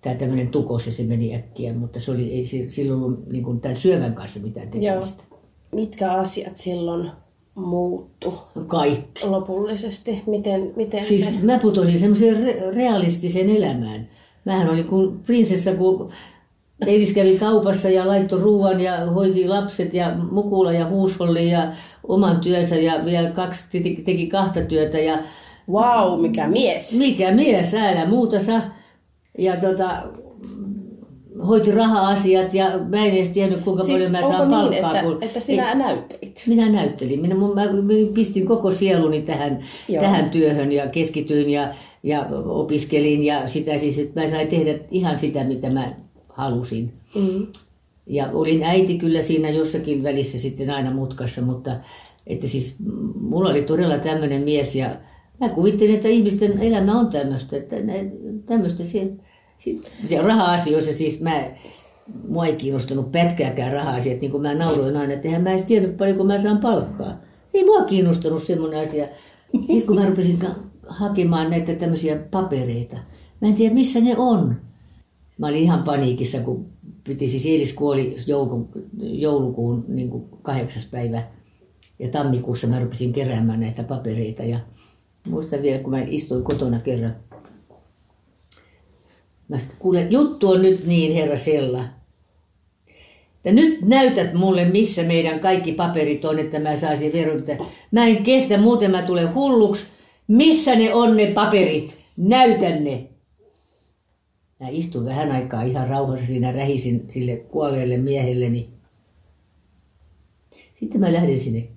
tämä 0.00 0.14
tämmöinen 0.14 0.48
tukos 0.48 0.86
ja 0.86 0.92
se 0.92 1.02
meni 1.02 1.34
äkkiä, 1.34 1.74
mutta 1.74 2.00
se 2.00 2.10
oli, 2.10 2.32
ei 2.32 2.44
si- 2.44 2.70
sillä 2.70 2.94
ollut 2.94 3.26
niin 3.26 3.44
kuin 3.44 3.60
tämän 3.60 3.76
syövän 3.76 4.14
kanssa 4.14 4.40
mitään 4.40 4.68
tekemistä. 4.68 5.24
Mitkä 5.72 6.12
asiat 6.12 6.56
silloin 6.56 7.10
muuttu 7.54 8.34
Kaikki. 8.66 9.26
lopullisesti? 9.26 10.22
Miten, 10.26 10.72
miten 10.76 11.04
Siis 11.04 11.24
se... 11.24 11.30
mä 11.42 11.58
putosin 11.58 11.98
semmoiseen 11.98 12.36
re- 12.36 12.74
realistiseen 12.74 13.50
elämään. 13.56 14.08
Mähän 14.44 14.70
olin 14.70 14.84
kuin 14.84 15.18
prinsessa, 15.26 15.74
kun 15.74 16.10
Eilis 16.86 17.12
kävi 17.12 17.38
kaupassa 17.38 17.88
ja 17.90 18.08
laittoi 18.08 18.40
ruoan 18.40 18.80
ja 18.80 19.06
hoiti 19.06 19.48
lapset 19.48 19.94
ja 19.94 20.14
mukula 20.30 20.72
ja 20.72 20.88
huusholli 20.88 21.50
ja 21.50 21.72
oman 22.08 22.40
työnsä 22.40 22.76
ja 22.76 23.04
vielä 23.04 23.30
kaksi 23.30 23.64
teki, 23.82 24.02
teki 24.02 24.26
kahta 24.26 24.60
työtä 24.60 24.98
ja 24.98 25.18
Wow, 25.70 26.20
mikä 26.20 26.48
mies! 26.48 26.98
mikä 26.98 27.32
mies, 27.32 27.74
älä 27.74 28.06
muuta 28.06 28.38
saa. 28.38 28.62
Ja 29.38 29.56
tota, 29.56 30.02
hoiti 31.48 31.70
raha-asiat 31.72 32.54
ja 32.54 32.78
mä 32.88 33.04
en 33.06 33.14
edes 33.14 33.30
tiennyt 33.30 33.60
kuinka 33.62 33.84
siis 33.84 34.02
paljon 34.02 34.12
mä 34.24 34.28
saan 34.28 34.50
niin, 34.50 34.60
palkkaa. 34.60 34.90
että, 34.90 35.02
kun- 35.02 35.18
että 35.22 35.40
sinä 35.40 35.70
Ei, 35.70 35.78
näyttelit? 35.78 36.42
minä 36.46 36.68
näyttelin. 36.68 37.20
Minä, 37.20 37.34
mun- 37.34 37.54
mä 37.54 37.62
pistin 38.14 38.46
koko 38.46 38.70
sieluni 38.70 39.22
tähän, 39.22 39.64
Joo. 39.88 40.02
tähän 40.02 40.30
työhön 40.30 40.72
ja 40.72 40.86
keskityin 40.86 41.50
ja, 41.50 41.74
ja 42.02 42.26
opiskelin 42.44 43.22
ja 43.22 43.48
sitä 43.48 43.78
siis, 43.78 43.98
että 43.98 44.20
mä 44.20 44.26
sain 44.26 44.48
tehdä 44.48 44.78
ihan 44.90 45.18
sitä, 45.18 45.44
mitä 45.44 45.70
mä 45.70 45.92
halusin. 46.28 46.92
Mm. 47.14 47.46
Ja 48.06 48.30
olin 48.32 48.62
äiti 48.62 48.98
kyllä 48.98 49.22
siinä 49.22 49.50
jossakin 49.50 50.02
välissä 50.02 50.38
sitten 50.38 50.70
aina 50.70 50.90
mutkassa, 50.90 51.42
mutta 51.42 51.70
että 52.26 52.46
siis 52.46 52.76
mulla 53.20 53.50
oli 53.50 53.62
todella 53.62 53.98
tämmöinen 53.98 54.42
mies 54.42 54.74
ja 54.76 54.90
mä 55.40 55.48
kuvittelin, 55.48 55.94
että 55.94 56.08
ihmisten 56.08 56.58
elämä 56.58 57.00
on 57.00 57.06
tämmöistä, 57.10 57.56
että 57.56 57.76
tämmöistä 58.46 58.84
se, 58.84 59.10
se, 59.60 59.74
se 60.06 60.22
raha-asioissa 60.22 60.92
siis 60.92 61.20
mä, 61.20 61.44
mua 62.28 62.46
ei 62.46 62.56
kiinnostanut 62.56 63.12
pätkääkään 63.12 63.72
raha-asiat, 63.72 64.20
niin 64.20 64.30
kuin 64.30 64.42
mä 64.42 64.54
nauroin 64.54 64.96
aina, 64.96 65.12
että 65.12 65.28
eihän 65.28 65.42
mä 65.42 65.50
edes 65.50 65.64
tiennyt 65.64 65.96
paljonko 65.96 66.24
mä 66.24 66.38
saan 66.38 66.58
palkkaa. 66.58 67.20
Ei 67.54 67.64
mua 67.64 67.84
kiinnostanut 67.84 68.42
semmoinen 68.42 68.80
asia. 68.80 69.08
Sitten 69.52 69.86
kun 69.86 69.96
mä 69.96 70.06
rupesin 70.06 70.38
hakemaan 70.88 71.50
näitä 71.50 71.74
tämmöisiä 71.74 72.16
papereita, 72.16 72.96
Mä 73.40 73.48
en 73.48 73.54
tiedä, 73.54 73.74
missä 73.74 74.00
ne 74.00 74.16
on. 74.16 74.56
Mä 75.38 75.46
olin 75.46 75.62
ihan 75.62 75.82
paniikissa, 75.82 76.40
kun 76.40 76.66
piti 77.04 77.28
siis 77.28 77.46
Eelis 77.46 77.72
kuoli 77.72 78.16
joulukuun, 78.26 78.68
joulukuun 78.98 79.84
niin 79.88 80.10
kuin 80.10 80.24
kahdeksas 80.42 80.86
päivä. 80.86 81.22
Ja 81.98 82.08
tammikuussa 82.08 82.66
mä 82.66 82.80
rupesin 82.80 83.12
keräämään 83.12 83.60
näitä 83.60 83.82
papereita. 83.82 84.42
Ja 84.42 84.58
muistan 85.28 85.62
vielä, 85.62 85.82
kun 85.82 85.90
mä 85.90 86.02
istuin 86.06 86.44
kotona 86.44 86.80
kerran. 86.80 87.16
Mä 89.50 89.58
sanoin, 89.58 89.78
kuule, 89.78 90.06
juttu 90.10 90.48
on 90.48 90.62
nyt 90.62 90.86
niin, 90.86 91.12
herra 91.12 91.36
Sella. 91.36 91.84
Että 93.34 93.52
nyt 93.52 93.82
näytät 93.82 94.34
mulle, 94.34 94.64
missä 94.64 95.02
meidän 95.02 95.40
kaikki 95.40 95.72
paperit 95.72 96.24
on, 96.24 96.38
että 96.38 96.58
mä 96.58 96.76
saisin 96.76 97.12
veroita. 97.12 97.52
Mä 97.90 98.06
en 98.06 98.22
kestä, 98.22 98.58
muuten 98.58 98.90
mä 98.90 99.02
tulen 99.02 99.34
hulluksi. 99.34 99.86
Missä 100.28 100.76
ne 100.76 100.94
on 100.94 101.16
ne 101.16 101.26
paperit? 101.26 101.98
Näytän 102.16 102.84
ne. 102.84 103.08
Mä 104.60 104.68
istun 104.68 105.04
vähän 105.04 105.32
aikaa 105.32 105.62
ihan 105.62 105.88
rauhassa 105.88 106.26
siinä, 106.26 106.52
rähisin 106.52 107.04
sille 107.08 107.36
kuolleelle 107.36 107.96
miehelleni. 107.96 108.68
Sitten 110.74 111.00
mä 111.00 111.12
lähdin 111.12 111.38
sinne 111.38 111.68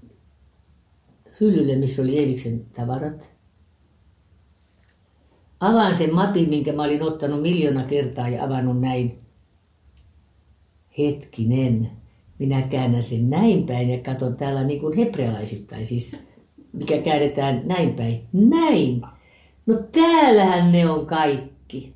hyllylle, 1.42 1.76
missä 1.76 2.02
oli 2.02 2.20
Eeliksen 2.20 2.66
tavarat. 2.66 3.33
Avaan 5.64 5.96
sen 5.96 6.16
mapin, 6.16 6.50
minkä 6.50 6.74
mä 6.74 6.84
olin 6.84 7.02
ottanut 7.02 7.42
miljoona 7.42 7.84
kertaa 7.84 8.30
ja 8.30 8.44
avannut 8.44 8.82
näin. 8.82 9.18
Hetkinen, 10.98 11.90
minä 12.40 12.62
käännän 12.62 13.04
sen 13.04 13.30
näin 13.30 13.66
päin 13.66 13.90
ja 13.90 13.98
katson 13.98 14.36
täällä 14.36 14.64
niin 14.64 14.80
kuin 14.80 14.98
hebrealaisittain, 14.98 15.86
siis 15.86 16.18
mikä 16.74 16.98
käännetään 16.98 17.62
näin 17.66 17.94
päin. 17.94 18.22
Näin! 18.34 19.02
No 19.66 19.76
täällähän 19.92 20.72
ne 20.72 20.90
on 20.90 21.06
kaikki. 21.06 21.94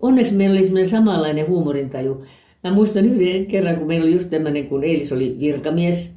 Onneksi 0.00 0.34
meillä 0.34 0.54
oli 0.54 0.62
semmoinen 0.62 0.88
samanlainen 0.88 1.48
huumorintaju. 1.48 2.24
Mä 2.64 2.74
muistan 2.74 3.04
yhden 3.04 3.46
kerran, 3.46 3.76
kun 3.76 3.86
meillä 3.86 4.04
oli 4.04 4.14
just 4.14 4.30
tämmöinen, 4.30 4.66
kun 4.66 4.84
Eilis 4.84 5.12
oli 5.12 5.36
virkamies 5.40 6.14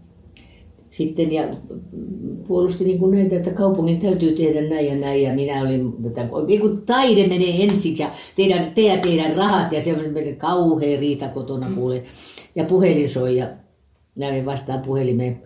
sitten 0.89 1.31
ja 1.31 1.43
puolusti 2.47 2.83
niin 2.83 2.99
kuin 2.99 3.11
näitä, 3.11 3.35
että 3.35 3.51
kaupungin 3.51 3.99
täytyy 3.99 4.35
tehdä 4.35 4.61
näin 4.61 4.87
ja 4.87 4.95
näin. 4.95 5.23
Ja 5.23 5.33
minä 5.33 5.61
olin, 5.61 5.93
että 6.07 6.27
kun 6.61 6.81
taide 6.85 7.27
menee 7.27 7.63
ensin 7.63 7.97
ja 7.97 8.11
teidän, 8.35 8.71
te 8.71 8.81
ja 8.81 8.97
teidän 8.97 9.35
rahat 9.35 9.71
ja 9.71 9.81
se 9.81 9.93
on 9.93 9.99
kauhea 10.37 10.99
riita 10.99 11.27
kotona 11.27 11.71
kuule. 11.75 12.03
Ja 12.55 12.63
puhelin 12.63 13.09
soi 13.09 13.37
ja 13.37 13.47
näin 14.15 14.45
vastaan 14.45 14.81
puhelimeen. 14.81 15.43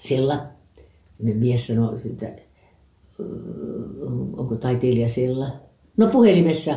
Sella, 0.00 0.38
sinne 1.12 1.34
mies 1.34 1.66
sanoi 1.66 1.98
sitä, 1.98 2.26
onko 4.36 4.56
taiteilija 4.56 5.08
Sella. 5.08 5.46
No 5.96 6.06
puhelimessa, 6.06 6.74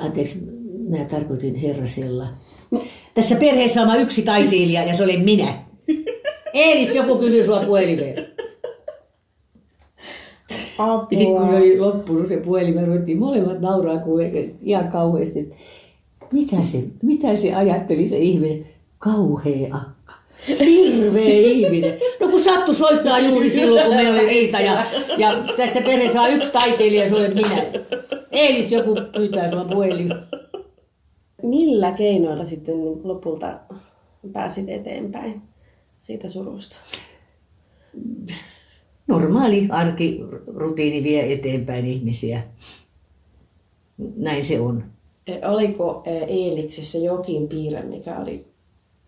anteeksi, 0.00 0.38
minä 0.88 1.04
tarkoitin 1.04 1.54
herra 1.54 1.86
Sella. 1.86 2.26
Tässä 3.14 3.36
perheessä 3.36 3.82
on 3.82 3.88
vain 3.88 4.00
yksi 4.00 4.22
taiteilija 4.22 4.84
ja 4.84 4.96
se 4.96 5.04
olen 5.04 5.20
minä. 5.20 5.63
Eilis 6.54 6.94
joku 6.94 7.18
kysyi 7.18 7.44
sua 7.44 7.60
puhelimeen. 7.60 8.26
Apua. 10.78 11.06
Ja 11.10 11.16
sitten 11.16 11.36
kun 11.36 11.48
se 11.48 11.56
oli 11.56 11.80
loppunut 11.80 12.28
se 12.28 12.36
puhelin, 12.36 12.74
me 12.74 12.84
ruvettiin 12.84 13.18
molemmat 13.18 13.60
nauraa 13.60 13.98
kuule 13.98 14.30
ihan 14.62 14.88
kauheasti. 14.88 15.52
Mitä 16.32 16.64
se, 16.64 16.84
mitä 17.02 17.36
se 17.36 17.54
ajatteli 17.54 18.06
se 18.06 18.18
ihminen? 18.18 18.66
Kauhea 18.98 19.74
akka. 19.74 20.14
Hirveä 20.48 21.24
ihminen. 21.24 21.98
No 22.20 22.28
kun 22.28 22.40
sattu 22.40 22.74
soittaa 22.74 23.18
juuri 23.18 23.50
silloin, 23.50 23.86
kun 23.86 23.94
meillä 23.94 24.20
oli 24.20 24.26
riita 24.26 24.60
ja, 24.60 24.84
ja 25.18 25.36
tässä 25.56 25.80
perheessä 25.80 26.22
on 26.22 26.32
yksi 26.32 26.52
taiteilija, 26.52 27.08
se 27.08 27.14
olet 27.14 27.34
minä. 27.34 27.62
Eilis 28.30 28.72
joku 28.72 28.96
pyytää 29.16 29.50
sua 29.50 29.64
puhelin. 29.64 30.10
Millä 31.42 31.92
keinoilla 31.92 32.44
sitten 32.44 32.74
lopulta 33.04 33.58
pääsit 34.32 34.68
eteenpäin 34.68 35.42
siitä 36.04 36.28
surusta? 36.28 36.76
Normaali 39.06 39.68
arkirutiini 39.70 41.02
vie 41.02 41.32
eteenpäin 41.32 41.86
ihmisiä. 41.86 42.42
Näin 44.16 44.44
se 44.44 44.60
on. 44.60 44.84
E, 45.26 45.46
Oliko 45.46 46.02
e, 46.06 46.18
Eeliksessä 46.18 46.98
jokin 46.98 47.48
piirre, 47.48 47.82
mikä 47.82 48.18
oli 48.18 48.46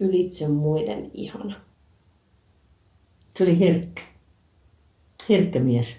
ylitse 0.00 0.48
muiden 0.48 1.10
ihana? 1.14 1.60
Se 3.36 3.44
oli 3.44 3.58
herkkä. 3.58 4.02
Herkkä 5.28 5.60
mies. 5.60 5.96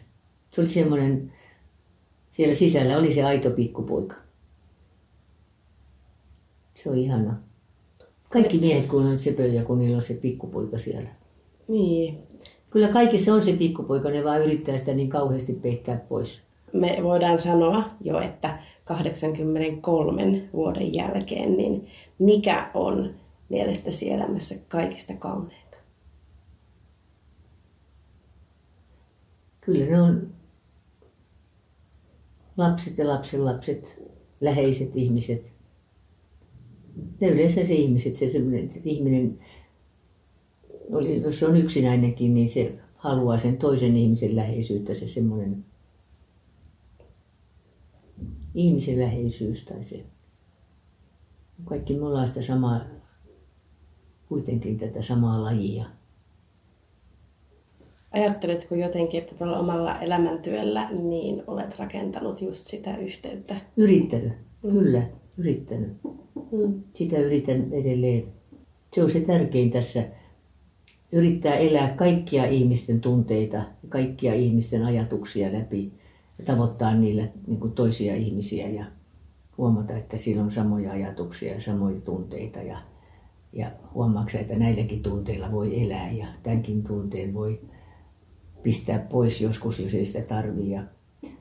Se 0.50 0.62
oli 0.62 0.68
semmoinen, 0.68 1.34
siellä 2.30 2.54
sisällä 2.54 2.98
oli 2.98 3.14
se 3.14 3.24
aito 3.24 3.52
pikkupoika. 3.52 4.16
Se 6.74 6.90
on 6.90 6.98
ihana. 6.98 7.47
Kaikki 8.30 8.58
miehet, 8.58 8.88
kun 8.88 9.06
on 9.06 9.18
sepöjä, 9.18 9.64
kun 9.64 9.80
niillä 9.80 9.96
on 9.96 10.02
se 10.02 10.14
pikkupoika 10.14 10.78
siellä. 10.78 11.10
Niin. 11.68 12.18
Kyllä 12.70 12.88
kaikissa 12.88 13.34
on 13.34 13.44
se 13.44 13.54
pikkupoika, 13.54 14.10
ne 14.10 14.24
vaan 14.24 14.44
yrittää 14.44 14.78
sitä 14.78 14.94
niin 14.94 15.10
kauheasti 15.10 15.54
peittää 15.54 16.06
pois. 16.10 16.42
Me 16.74 17.00
voidaan 17.04 17.40
sanoa 17.40 17.90
jo, 18.02 18.22
että 18.22 18.60
83 18.86 20.50
vuoden 20.54 20.94
jälkeen, 20.94 21.58
niin 21.58 21.88
mikä 22.20 22.72
on 22.74 23.14
mielestäsi 23.50 24.12
elämässä 24.12 24.56
kaikista 24.68 25.14
kauneinta? 25.14 25.78
Kyllä 29.62 29.86
ne 29.86 30.02
on 30.02 30.34
lapset 32.58 32.98
ja 32.98 33.08
lapsenlapset, 33.08 34.02
läheiset 34.42 34.96
ihmiset. 34.96 35.57
Ne 37.22 37.28
yleensä 37.28 37.64
se 37.64 37.74
ihmiset, 37.74 38.16
se 38.16 38.30
semmoinen, 38.30 38.64
että 38.64 38.80
ihminen, 38.86 39.40
oli, 40.92 41.22
jos 41.22 41.40
se 41.40 41.46
on 41.46 41.58
yksinäinenkin, 41.58 42.34
niin 42.34 42.50
se 42.50 42.80
haluaa 42.96 43.38
sen 43.38 43.58
toisen 43.58 43.96
ihmisen 43.96 44.36
läheisyyttä, 44.36 44.94
se 44.94 45.08
semmoinen 45.08 45.66
ihmisen 48.56 49.00
läheisyys 49.00 49.66
tai 49.66 49.84
se. 49.84 50.06
Kaikki 51.66 51.94
me 51.94 52.06
ollaan 52.06 52.28
sitä 52.28 52.42
samaa, 52.42 52.82
kuitenkin 54.30 54.78
tätä 54.78 55.02
samaa 55.02 55.44
lajia. 55.44 55.86
Ajatteletko 58.12 58.76
jotenkin, 58.76 59.22
että 59.22 59.36
tuolla 59.36 59.60
omalla 59.60 60.00
elämäntyöllä 60.00 60.90
niin 60.92 61.44
olet 61.48 61.80
rakentanut 61.80 62.42
just 62.42 62.68
sitä 62.68 62.98
yhteyttä? 62.98 63.56
Yrittänyt, 63.78 64.34
kyllä, 64.62 65.10
yrittänyt. 65.38 65.98
Mm. 66.52 66.84
Sitä 66.94 67.18
yritän 67.18 67.74
edelleen. 67.74 68.24
Se 68.94 69.04
on 69.04 69.10
se 69.10 69.20
tärkein 69.20 69.72
tässä. 69.72 70.04
Yrittää 71.12 71.56
elää 71.56 71.96
kaikkia 71.96 72.46
ihmisten 72.46 73.02
tunteita, 73.02 73.62
kaikkia 73.90 74.34
ihmisten 74.34 74.84
ajatuksia 74.84 75.54
läpi 75.54 75.92
ja 76.40 76.46
tavoittaa 76.46 76.96
niillä 76.96 77.24
niin 77.48 77.60
kuin 77.60 77.74
toisia 77.74 78.16
ihmisiä 78.16 78.70
ja 78.70 78.86
huomata, 79.58 79.98
että 79.98 80.18
sillä 80.18 80.44
on 80.44 80.52
samoja 80.52 80.92
ajatuksia 80.92 81.54
ja 81.54 81.62
samoja 81.62 82.02
tunteita 82.02 82.60
ja, 82.60 82.78
ja 83.54 83.72
huomaaksa, 83.94 84.40
että 84.40 84.58
näilläkin 84.58 85.04
tunteilla 85.04 85.52
voi 85.52 85.84
elää 85.84 86.12
ja 86.12 86.28
tämänkin 86.44 86.84
tunteen 86.84 87.34
voi 87.34 87.62
pistää 88.64 89.00
pois 89.00 89.42
joskus, 89.42 89.80
jos 89.80 89.94
ei 89.94 90.06
sitä 90.06 90.22
tarvii 90.22 90.72
ja 90.72 90.84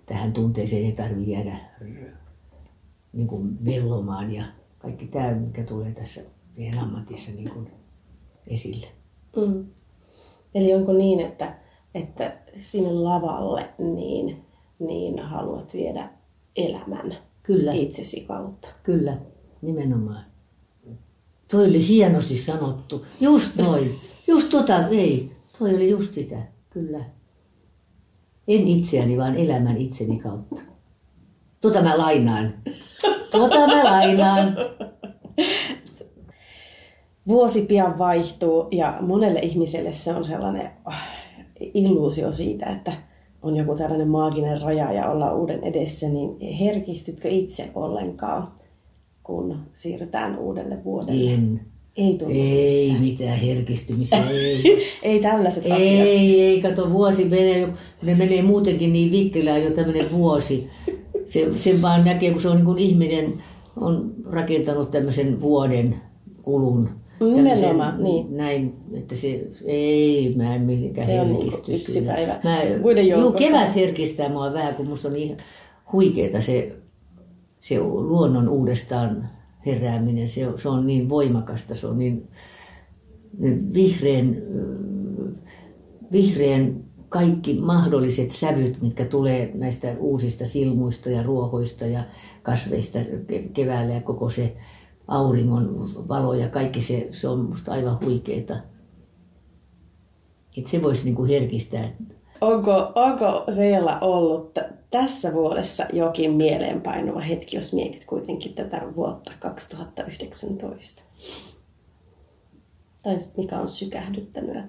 tähän 0.06 0.32
tunteeseen 0.32 0.84
ei 0.84 0.92
tarvitse 0.92 1.32
jäädä 1.32 1.56
niin 3.16 3.28
kuin 3.28 3.64
vellomaan 3.64 4.34
ja 4.34 4.44
kaikki 4.78 5.06
tämä, 5.06 5.34
mikä 5.34 5.64
tulee 5.64 5.92
tässä 5.92 6.20
meidän 6.56 6.78
ammatissa 6.78 7.32
niin 7.32 7.50
kuin 7.50 7.70
esille. 8.46 8.86
Mm. 9.36 9.66
Eli 10.54 10.74
onko 10.74 10.92
niin, 10.92 11.20
että, 11.20 11.58
että 11.94 12.36
sinne 12.58 12.92
lavalle 12.92 13.68
niin, 13.78 14.44
niin 14.78 15.18
haluat 15.18 15.74
viedä 15.74 16.10
elämän 16.56 17.16
Kyllä, 17.42 17.72
itsesi 17.72 18.20
kautta? 18.20 18.68
kyllä, 18.82 19.18
nimenomaan. 19.62 20.24
Toi 21.50 21.68
oli 21.68 21.88
hienosti 21.88 22.36
sanottu. 22.36 23.06
Just 23.20 23.56
noin. 23.56 23.98
Just 24.26 24.50
tota, 24.50 24.88
ei. 24.88 25.30
Toi 25.58 25.74
oli 25.74 25.90
just 25.90 26.12
sitä, 26.12 26.42
kyllä. 26.70 27.04
En 28.48 28.68
itseäni, 28.68 29.18
vaan 29.18 29.36
elämän 29.36 29.76
itseni 29.76 30.18
kautta. 30.18 30.62
Tota 31.62 31.82
mä 31.82 31.98
lainaan. 31.98 32.54
Tota 33.30 33.66
mä 33.66 33.84
lainaan. 33.84 34.56
Vuosi 37.28 37.62
pian 37.62 37.98
vaihtuu 37.98 38.68
ja 38.70 38.98
monelle 39.00 39.38
ihmiselle 39.38 39.92
se 39.92 40.14
on 40.14 40.24
sellainen 40.24 40.70
ah, 40.84 41.08
illuusio 41.74 42.32
siitä, 42.32 42.66
että 42.66 42.92
on 43.42 43.56
joku 43.56 43.74
tällainen 43.74 44.08
maaginen 44.08 44.62
raja 44.62 44.92
ja 44.92 45.10
olla 45.10 45.34
uuden 45.34 45.64
edessä, 45.64 46.08
niin 46.08 46.56
herkistytkö 46.56 47.28
itse 47.28 47.70
ollenkaan, 47.74 48.48
kun 49.22 49.58
siirrytään 49.74 50.38
uudelle 50.38 50.84
vuodelle? 50.84 51.32
En. 51.32 51.60
Ei 51.96 52.18
tullut 52.18 52.36
Ei 52.36 52.80
missään. 52.80 53.02
mitään 53.02 53.38
herkistymisiä, 53.38 54.24
ei. 54.30 54.82
Ei 55.02 55.20
tällaiset 55.20 55.64
asiat. 55.64 55.80
Ei, 55.80 56.42
ei, 56.42 56.62
kato 56.62 56.92
vuosi 56.92 57.24
menee, 57.24 57.68
ne 58.02 58.14
menee 58.14 58.42
muutenkin 58.42 58.92
niin 58.92 59.12
vikkelään 59.12 59.62
jo 59.62 59.70
tämmöinen 59.70 60.10
vuosi. 60.12 60.70
Se, 61.26 61.50
sen 61.56 61.82
vaan 61.82 62.04
näkee, 62.04 62.30
kun 62.30 62.40
se 62.40 62.48
on 62.48 62.56
niin 62.56 62.64
kuin 62.64 62.78
ihminen 62.78 63.32
on 63.76 64.14
rakentanut 64.30 64.90
tämmöisen 64.90 65.40
vuoden 65.40 65.96
kulun. 66.42 66.88
Nimenomaan, 67.20 68.02
niin. 68.02 68.36
Näin, 68.36 68.74
että 68.92 69.14
se 69.14 69.48
ei, 69.64 70.34
mä 70.36 70.54
en 70.54 70.62
mihinkään 70.62 71.06
Se 71.06 71.20
on 71.20 71.26
herkisty 71.28 71.62
niinku 71.72 71.82
yksi 71.82 71.92
siinä. 71.92 72.12
päivä 72.14 72.40
Mä, 72.44 72.58
muiden 72.82 73.08
juu, 73.08 73.32
kevät 73.32 73.74
herkistää 73.74 74.28
mua 74.28 74.52
vähän, 74.52 74.74
kun 74.74 74.88
musta 74.88 75.08
on 75.08 75.16
ihan 75.16 75.36
huikeeta 75.92 76.40
se, 76.40 76.76
se 77.60 77.80
luonnon 77.80 78.48
uudestaan 78.48 79.28
herääminen. 79.66 80.28
Se, 80.28 80.48
on- 80.48 80.58
se 80.58 80.68
on 80.68 80.86
niin 80.86 81.08
voimakasta, 81.08 81.74
se 81.74 81.86
on 81.86 81.98
niin, 81.98 82.28
niin 83.38 83.74
vihreän, 83.74 84.36
vihreän 86.12 86.84
kaikki 87.16 87.54
mahdolliset 87.54 88.30
sävyt, 88.30 88.82
mitkä 88.82 89.04
tulee 89.04 89.50
näistä 89.54 89.94
uusista 89.98 90.46
silmuista 90.46 91.10
ja 91.10 91.22
ruohoista 91.22 91.86
ja 91.86 92.04
kasveista 92.42 92.98
ke- 92.98 93.48
keväällä 93.54 93.94
ja 93.94 94.00
koko 94.00 94.28
se 94.28 94.56
auringon 95.08 95.88
valo 96.08 96.34
ja 96.34 96.48
kaikki 96.48 96.82
se, 96.82 97.08
se 97.10 97.28
on 97.28 97.38
musta 97.38 97.72
aivan 97.72 97.98
huikeeta. 98.04 98.56
Että 100.58 100.70
se 100.70 100.82
voisi 100.82 101.04
niinku 101.04 101.24
herkistää. 101.26 101.88
Onko, 102.40 102.92
onko 102.94 103.52
Seijalla 103.52 103.98
ollut 104.00 104.54
t- 104.54 104.90
tässä 104.90 105.32
vuodessa 105.32 105.86
jokin 105.92 106.32
mieleenpainuva 106.32 107.20
hetki, 107.20 107.56
jos 107.56 107.72
mietit 107.72 108.04
kuitenkin 108.04 108.54
tätä 108.54 108.82
vuotta 108.96 109.32
2019? 109.40 111.02
Tai 113.02 113.16
mikä 113.36 113.58
on 113.58 113.68
sykähdyttänyt 113.68 114.54
ja 114.54 114.62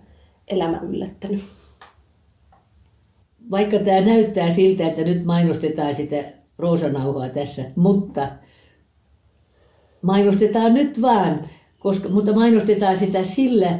elämä 0.47 0.79
yllättänyt? 0.79 1.43
Vaikka 3.51 3.79
tämä 3.79 4.01
näyttää 4.01 4.49
siltä, 4.49 4.87
että 4.87 5.03
nyt 5.03 5.25
mainostetaan 5.25 5.93
sitä 5.93 6.23
roosanauhaa 6.57 7.29
tässä, 7.29 7.61
mutta 7.75 8.27
mainostetaan 10.01 10.73
nyt 10.73 11.01
vaan, 11.01 11.49
koska, 11.79 12.09
mutta 12.09 12.33
mainostetaan 12.33 12.97
sitä 12.97 13.23
sillä 13.23 13.79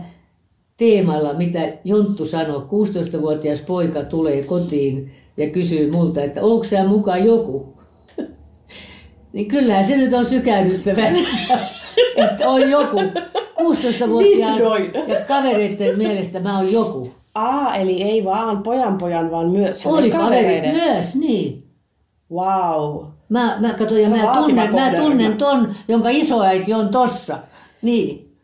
teemalla, 0.77 1.33
mitä 1.33 1.73
Jonttu 1.83 2.25
sanoi. 2.25 2.59
16-vuotias 2.59 3.61
poika 3.61 4.03
tulee 4.03 4.43
kotiin 4.43 5.11
ja 5.37 5.49
kysyy 5.49 5.91
multa, 5.91 6.23
että 6.23 6.43
onko 6.43 6.63
sä 6.63 6.83
mukaan 6.83 7.25
joku? 7.25 7.73
niin 9.33 9.47
kyllähän 9.47 9.83
se 9.83 9.97
nyt 9.97 10.13
on 10.13 10.25
sykähdyttävää, 10.25 11.09
että 12.31 12.49
on 12.49 12.69
joku. 12.69 12.97
16-vuotiaan 13.61 14.53
Vihdoin. 14.53 14.91
ja 15.07 15.21
kavereiden 15.27 15.97
mielestä 15.97 16.39
mä 16.39 16.57
oon 16.57 16.71
joku. 16.73 17.11
Aa, 17.37 17.75
eli 17.75 18.03
ei 18.03 18.25
vaan 18.25 18.63
pojan 18.63 18.97
pojan, 18.97 19.31
vaan 19.31 19.51
myös 19.51 19.83
hänen 19.83 19.99
Oli 19.99 20.11
kavereiden. 20.11 20.75
myös, 20.75 21.15
niin. 21.15 21.67
Wow. 22.31 23.05
Mä, 23.29 23.57
mä 23.59 23.73
katson 23.73 24.01
ja 24.01 24.09
Se 24.09 24.15
mä 24.15 24.33
tunnen, 24.33 24.75
mä 24.75 24.93
tunnen 24.95 25.37
ton, 25.37 25.75
jonka 25.87 26.09
isoäiti 26.09 26.73
on 26.73 26.89
tossa. 26.89 27.39
Niin. 27.81 28.35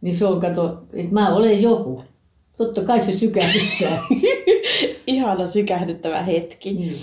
Niin 0.00 0.14
se 0.14 0.26
on, 0.26 0.40
kato, 0.40 0.82
että 0.92 1.14
mä 1.14 1.34
olen 1.34 1.62
joku. 1.62 2.04
Totta 2.56 2.84
kai 2.84 3.00
se 3.00 3.12
sykähdyttää. 3.12 3.98
Ihana 5.06 5.46
sykähdyttävä 5.46 6.22
hetki. 6.22 6.72
niin. 6.74 6.94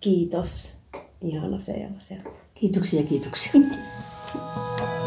Kiitos. 0.00 0.76
Ihana 1.22 1.60
Seijalla 1.60 1.98
siellä. 1.98 2.30
Kiitoksia, 2.54 3.02
kiitoksia. 3.02 3.52